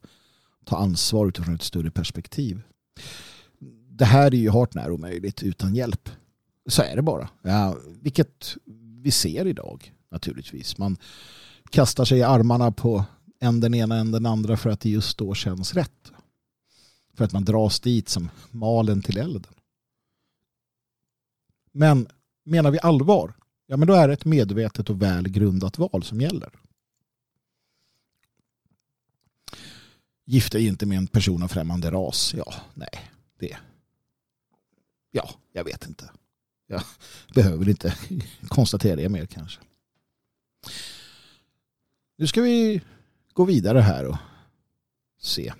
[0.65, 2.61] Ta ansvar utifrån ett större perspektiv
[3.97, 6.09] det här är ju hart när omöjligt utan hjälp.
[6.69, 7.29] Så är det bara.
[7.41, 8.55] Ja, vilket
[9.01, 10.77] vi ser idag naturligtvis.
[10.77, 10.97] Man
[11.69, 13.05] kastar sig i armarna på
[13.39, 16.11] en den ena än den andra för att det just då känns rätt.
[17.13, 19.53] För att man dras dit som malen till elden.
[21.71, 22.07] Men
[22.45, 23.33] menar vi allvar,
[23.67, 26.49] ja men då är det ett medvetet och väl grundat val som gäller.
[30.25, 33.57] Gift dig inte med en person av främmande ras, ja, nej, det
[35.15, 36.09] Ja, jag vet inte.
[36.67, 36.81] Jag
[37.33, 37.95] behöver inte
[38.47, 39.61] konstatera det mer kanske.
[42.17, 42.81] Nu ska vi
[43.33, 44.17] gå vidare här och
[45.21, 45.53] se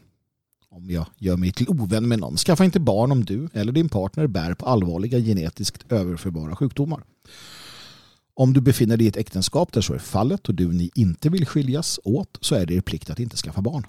[0.70, 2.38] om jag gör mig till ovän med någon.
[2.38, 7.04] Skaffa inte barn om du eller din partner bär på allvarliga genetiskt överförbara sjukdomar.
[8.34, 11.30] Om du befinner dig i ett äktenskap där så är fallet och du ni inte
[11.30, 13.88] vill skiljas åt så är det er plikt att inte skaffa barn.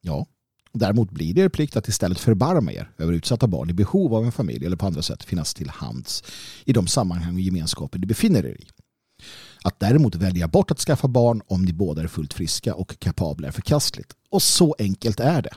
[0.00, 0.26] Ja,
[0.72, 4.24] Däremot blir det er plikt att istället förbarma er över utsatta barn i behov av
[4.24, 6.22] en familj eller på andra sätt finnas till hands
[6.64, 8.68] i de sammanhang och gemenskaper ni befinner er i.
[9.62, 13.48] Att däremot välja bort att skaffa barn om ni båda är fullt friska och kapabla
[13.48, 14.12] är förkastligt.
[14.28, 15.54] Och så enkelt är det.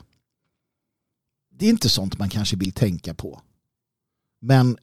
[1.50, 3.42] Det är inte sånt man kanske vill tänka på.
[4.40, 4.76] Men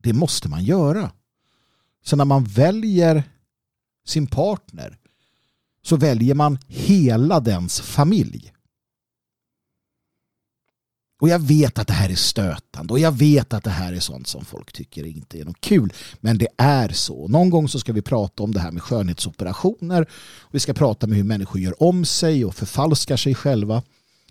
[0.00, 1.12] det måste man göra.
[2.04, 3.22] Så när man väljer
[4.06, 4.98] sin partner
[5.82, 8.52] så väljer man hela dens familj.
[11.20, 14.00] Och jag vet att det här är stötande och jag vet att det här är
[14.00, 15.92] sånt som folk tycker inte är något kul.
[16.20, 17.28] Men det är så.
[17.28, 20.06] Någon gång så ska vi prata om det här med skönhetsoperationer.
[20.50, 23.82] Vi ska prata med hur människor gör om sig och förfalskar sig själva.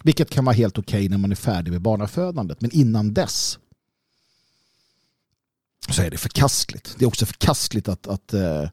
[0.03, 2.61] Vilket kan vara helt okej okay när man är färdig med barnafödandet.
[2.61, 3.59] Men innan dess
[5.89, 6.95] så är det förkastligt.
[6.97, 8.69] Det är också förkastligt att, att uh,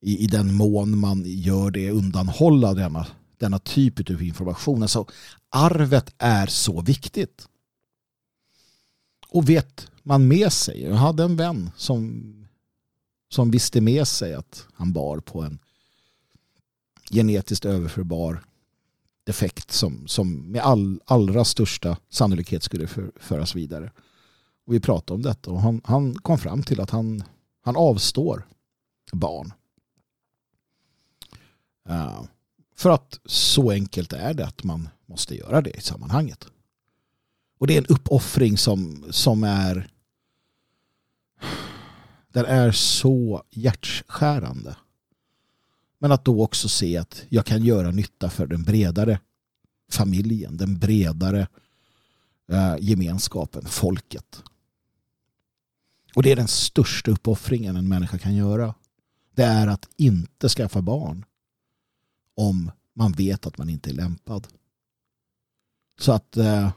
[0.00, 3.06] i, i den mån man gör det undanhålla denna,
[3.38, 4.82] denna typ av information.
[4.82, 5.06] Alltså
[5.50, 7.48] arvet är så viktigt.
[9.32, 12.32] Och vet man med sig, jag hade en vän som,
[13.28, 15.58] som visste med sig att han bar på en
[17.10, 18.44] genetiskt överförbar
[19.24, 23.92] defekt som, som med all, allra största sannolikhet skulle för, föras vidare.
[24.66, 27.24] Och vi pratade om detta och han, han kom fram till att han,
[27.62, 28.46] han avstår
[29.12, 29.52] barn.
[31.90, 32.22] Uh,
[32.76, 36.46] för att så enkelt är det att man måste göra det i sammanhanget.
[37.62, 39.90] Och det är en uppoffring som, som är
[42.28, 44.76] den är så hjärtskärande.
[45.98, 49.20] Men att då också se att jag kan göra nytta för den bredare
[49.90, 51.48] familjen, den bredare
[52.48, 54.42] eh, gemenskapen, folket.
[56.14, 58.74] Och det är den största uppoffringen en människa kan göra.
[59.34, 61.24] Det är att inte skaffa barn
[62.34, 64.48] om man vet att man inte är lämpad.
[65.98, 66.70] Så att eh,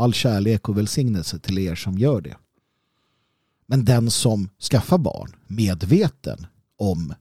[0.00, 2.36] all kärlek och välsignelse till er som gör det.
[3.66, 6.46] Men den som skaffar barn medveten
[6.76, 7.14] om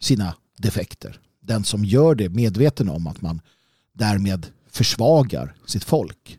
[0.00, 1.20] sina defekter.
[1.40, 3.40] Den som gör det medveten om att man
[3.92, 6.38] därmed försvagar sitt folk.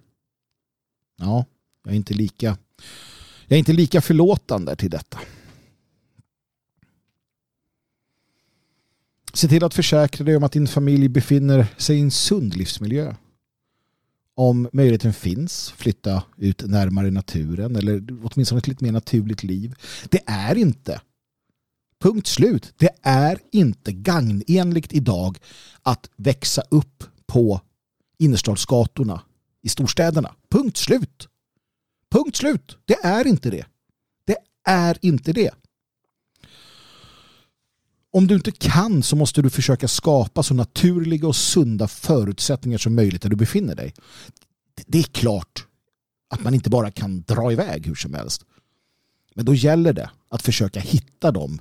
[1.18, 1.46] Ja,
[1.84, 2.58] jag är inte lika
[3.48, 5.20] jag är inte lika förlåtande till detta.
[9.34, 13.16] Se till att försäkra dig om att din familj befinner sig i en sund livsmiljö
[14.38, 19.76] om möjligheten finns, flytta ut närmare naturen eller åtminstone ett lite mer naturligt liv.
[20.10, 21.02] Det är inte,
[22.02, 25.38] punkt slut, det är inte gagnenligt idag
[25.82, 27.62] att växa upp på
[28.20, 29.22] innerstadsgatorna
[29.62, 30.36] i storstäderna.
[30.50, 31.28] Punkt slut.
[32.12, 32.78] Punkt slut.
[32.86, 33.66] Det är inte det.
[34.26, 35.52] Det är inte det.
[38.12, 42.96] Om du inte kan så måste du försöka skapa så naturliga och sunda förutsättningar som
[42.96, 43.94] möjligt där du befinner dig.
[44.86, 45.66] Det är klart
[46.30, 48.44] att man inte bara kan dra iväg hur som helst.
[49.36, 51.60] Men då gäller det att försöka hitta de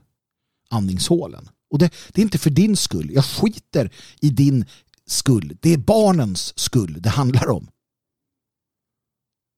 [0.71, 1.49] andningshålen.
[1.71, 3.11] Och det, det är inte för din skull.
[3.13, 3.91] Jag skiter
[4.21, 4.65] i din
[5.07, 5.57] skull.
[5.61, 7.69] Det är barnens skull det handlar om.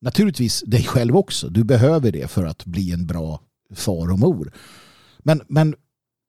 [0.01, 1.49] Naturligtvis dig själv också.
[1.49, 3.41] Du behöver det för att bli en bra
[3.75, 4.53] far och mor.
[5.19, 5.75] Men, men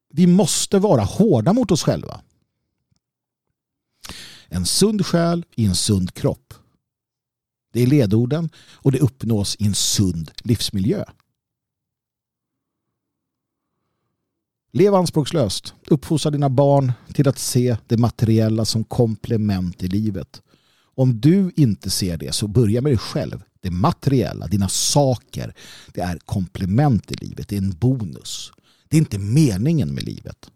[0.09, 2.21] vi måste vara hårda mot oss själva.
[4.47, 6.53] En sund själ i en sund kropp.
[7.73, 11.05] Det är ledorden och det uppnås i en sund livsmiljö.
[14.71, 15.73] Lev anspråkslöst.
[15.87, 20.41] Uppfostra dina barn till att se det materiella som komplement i livet.
[20.95, 23.43] Om du inte ser det så börja med dig själv.
[23.61, 25.55] Det materiella, dina saker,
[25.93, 27.47] det är komplement i livet.
[27.47, 28.51] Det är en bonus.
[28.89, 30.51] Det är inte meningen med livet.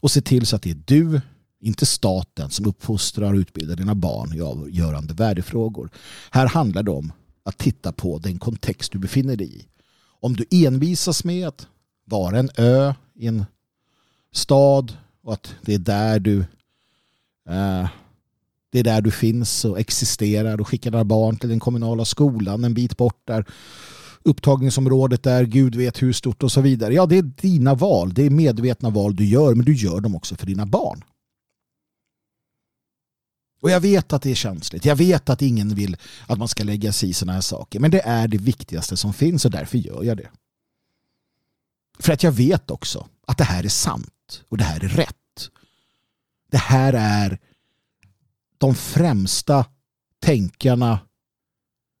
[0.00, 1.20] Och se till så att det är du,
[1.60, 5.90] inte staten, som uppfostrar och utbildar dina barn i avgörande värdefrågor.
[6.30, 9.66] Här handlar det om att titta på den kontext du befinner dig i.
[10.20, 11.66] Om du envisas med att
[12.04, 13.44] vara en ö i en
[14.32, 16.38] stad och att det är där du
[17.48, 17.88] eh,
[18.70, 22.64] det är där du finns och existerar och skickar dina barn till den kommunala skolan
[22.64, 23.44] en bit bort där
[24.28, 26.94] upptagningsområdet är Gud vet hur stort och så vidare.
[26.94, 28.14] Ja, det är dina val.
[28.14, 31.04] Det är medvetna val du gör, men du gör dem också för dina barn.
[33.60, 34.84] Och jag vet att det är känsligt.
[34.84, 37.80] Jag vet att ingen vill att man ska lägga sig i sådana här saker.
[37.80, 40.30] Men det är det viktigaste som finns och därför gör jag det.
[41.98, 45.50] För att jag vet också att det här är sant och det här är rätt.
[46.50, 47.38] Det här är
[48.58, 49.66] de främsta
[50.20, 51.00] tänkarna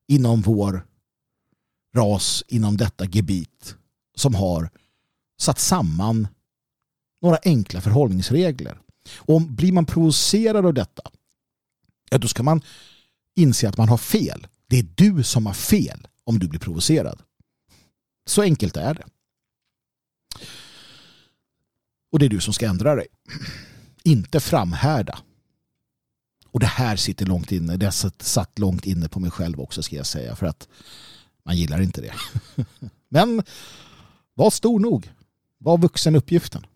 [0.08, 0.87] inom vår
[1.98, 3.76] ras inom detta gebit
[4.16, 4.70] som har
[5.40, 6.28] satt samman
[7.22, 8.80] några enkla förhållningsregler.
[9.16, 11.02] Och blir man provocerad av detta,
[12.10, 12.62] ja, då ska man
[13.36, 14.46] inse att man har fel.
[14.66, 17.22] Det är du som har fel om du blir provocerad.
[18.26, 19.04] Så enkelt är det.
[22.12, 23.06] Och det är du som ska ändra dig.
[24.02, 25.18] Inte framhärda.
[26.50, 27.76] Och det här sitter långt inne.
[27.76, 30.36] Det har satt långt inne på mig själv också ska jag säga.
[30.36, 30.68] För att
[31.48, 32.14] man gillar inte det.
[33.08, 33.42] Men
[34.34, 35.12] var stor nog.
[35.58, 36.66] Var vuxen uppgiften.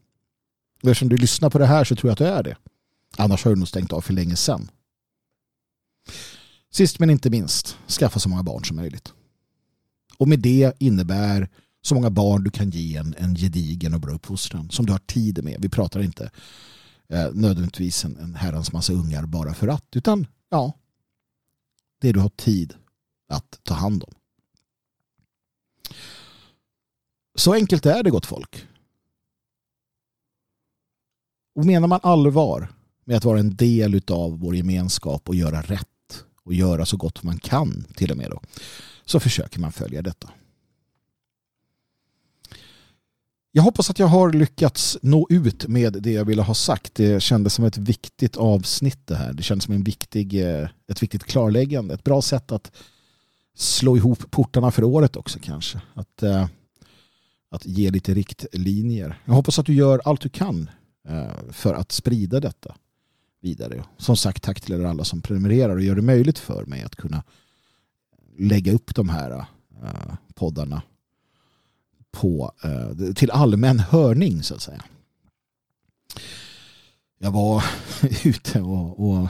[0.82, 2.56] Eftersom du lyssnar på det här så tror jag att du är det.
[3.16, 4.70] Annars har du nog stängt av för länge sedan.
[6.70, 9.12] Sist men inte minst, skaffa så många barn som möjligt.
[10.18, 11.48] Och med det innebär
[11.82, 14.98] så många barn du kan ge en, en gedigen och bra uppfostran som du har
[14.98, 15.56] tid med.
[15.62, 16.30] Vi pratar inte
[17.08, 20.72] eh, nödvändigtvis en, en herrans massa ungar bara för att, utan ja,
[22.00, 22.74] det du har tid
[23.28, 24.14] att ta hand om.
[27.34, 28.66] Så enkelt är det gott folk.
[31.54, 32.68] Och menar man allvar
[33.04, 37.22] med att vara en del av vår gemenskap och göra rätt och göra så gott
[37.22, 38.40] man kan till och med då,
[39.04, 40.30] så försöker man följa detta.
[43.54, 46.94] Jag hoppas att jag har lyckats nå ut med det jag ville ha sagt.
[46.94, 49.32] Det kändes som ett viktigt avsnitt det här.
[49.32, 51.94] Det kändes som en viktig, eh, ett viktigt klarläggande.
[51.94, 52.72] Ett bra sätt att
[53.54, 55.80] slå ihop portarna för året också kanske.
[55.94, 56.46] Att, eh,
[57.50, 59.18] att ge lite riktlinjer.
[59.24, 60.70] Jag hoppas att du gör allt du kan
[61.08, 62.74] eh, för att sprida detta
[63.40, 63.84] vidare.
[63.96, 66.96] Som sagt, tack till er alla som prenumererar och gör det möjligt för mig att
[66.96, 67.22] kunna
[68.38, 69.30] lägga upp de här
[69.82, 70.82] eh, poddarna
[72.10, 74.84] på, eh, till allmän hörning så att säga.
[77.18, 77.64] Jag var
[78.24, 79.28] ute och, och,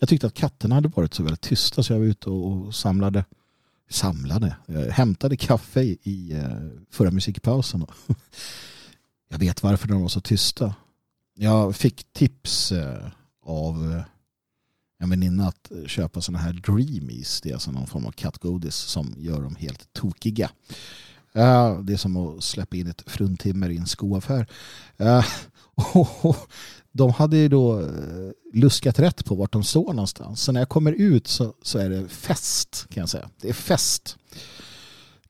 [0.00, 3.24] jag tyckte att katterna hade varit så väldigt tysta så jag var ute och samlade
[3.94, 6.58] samlade, jag hämtade kaffe i eh,
[6.90, 7.86] förra musikpausen.
[9.28, 10.74] Jag vet varför de var så tysta.
[11.34, 13.08] Jag fick tips eh,
[13.42, 14.02] av
[14.98, 17.40] en väninna att köpa sådana här dreamies.
[17.40, 20.50] Det är alltså någon form av kattgodis som gör dem helt tokiga.
[21.82, 24.46] Det är som att släppa in ett fruntimmer i en skoaffär.
[26.94, 30.42] De hade ju då eh, luskat rätt på vart de står någonstans.
[30.42, 33.30] Så när jag kommer ut så, så är det fest kan jag säga.
[33.40, 34.18] Det är fest.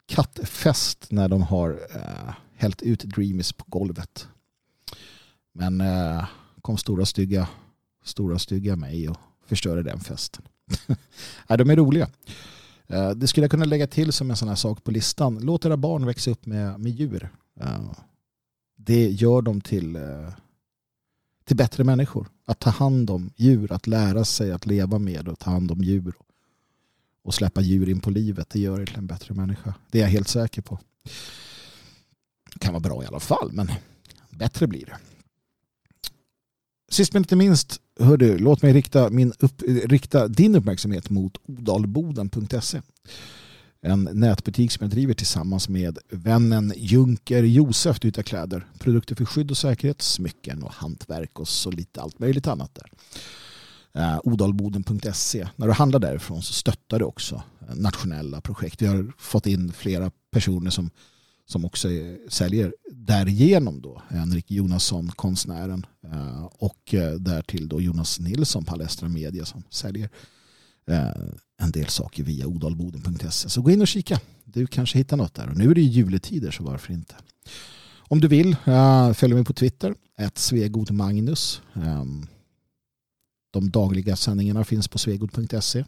[0.07, 4.29] Kattfest när de har uh, hällt ut Dreamies på golvet.
[5.53, 6.25] Men uh,
[6.61, 7.49] kom stora stygga,
[8.05, 9.17] stora stygga mig och
[9.47, 10.43] förstörde den festen.
[11.49, 12.09] Nej, de är roliga.
[12.87, 15.39] Eh, det skulle jag kunna lägga till som en sån här sak på listan.
[15.43, 17.31] Låt era barn växa upp med, med djur.
[17.61, 17.93] Eh,
[18.77, 20.29] det gör dem till, eh,
[21.45, 22.29] till bättre människor.
[22.47, 25.81] Att ta hand om djur, att lära sig att leva med och ta hand om
[25.81, 26.15] djur.
[27.23, 29.75] Och släppa djur in på livet, det gör er till en bättre människa.
[29.91, 30.79] Det är jag helt säker på.
[32.53, 33.71] Det kan vara bra i alla fall, men
[34.31, 34.99] bättre blir det.
[36.91, 42.83] Sist men inte minst, hördu, låt mig rikta, min upp, rikta din uppmärksamhet mot odalboden.se.
[43.87, 49.25] En nätbutik som jag driver tillsammans med vännen Junker Josef Du hittar kläder, produkter för
[49.25, 52.91] skydd och säkerhet, smycken och hantverk och så lite allt möjligt annat där.
[54.03, 55.49] Eh, Odalboden.se.
[55.57, 58.83] När du handlar därifrån så stöttar du också eh, nationella projekt.
[58.83, 60.91] Vi har fått in flera personer som,
[61.47, 61.89] som också
[62.29, 64.03] säljer därigenom då.
[64.09, 70.11] Henrik Jonasson, konstnären eh, och därtill då Jonas Nilsson, Palestra Media som säljer
[70.87, 71.11] Eh,
[71.57, 73.49] en del saker via odalboden.se.
[73.49, 74.21] Så gå in och kika.
[74.45, 75.49] Du kanske hittar något där.
[75.49, 77.15] Och nu är det juletider så varför inte.
[77.99, 81.63] Om du vill, eh, följ mig på Twitter, ett svegodmagnus.
[81.75, 82.27] Ehm,
[83.51, 85.85] de dagliga sändningarna finns på svegot.se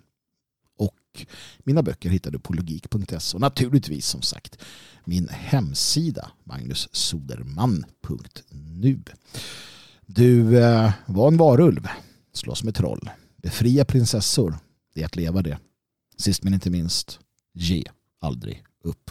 [0.78, 1.26] och
[1.58, 4.58] mina böcker hittar du på logik.se och naturligtvis som sagt
[5.04, 9.02] min hemsida magnussoderman.nu.
[10.06, 11.88] Du eh, var en varulv,
[12.32, 14.58] slåss med troll, befria prinsessor,
[14.96, 15.58] det är att leva det.
[16.16, 17.20] Sist men inte minst,
[17.52, 17.84] ge
[18.20, 19.10] aldrig upp.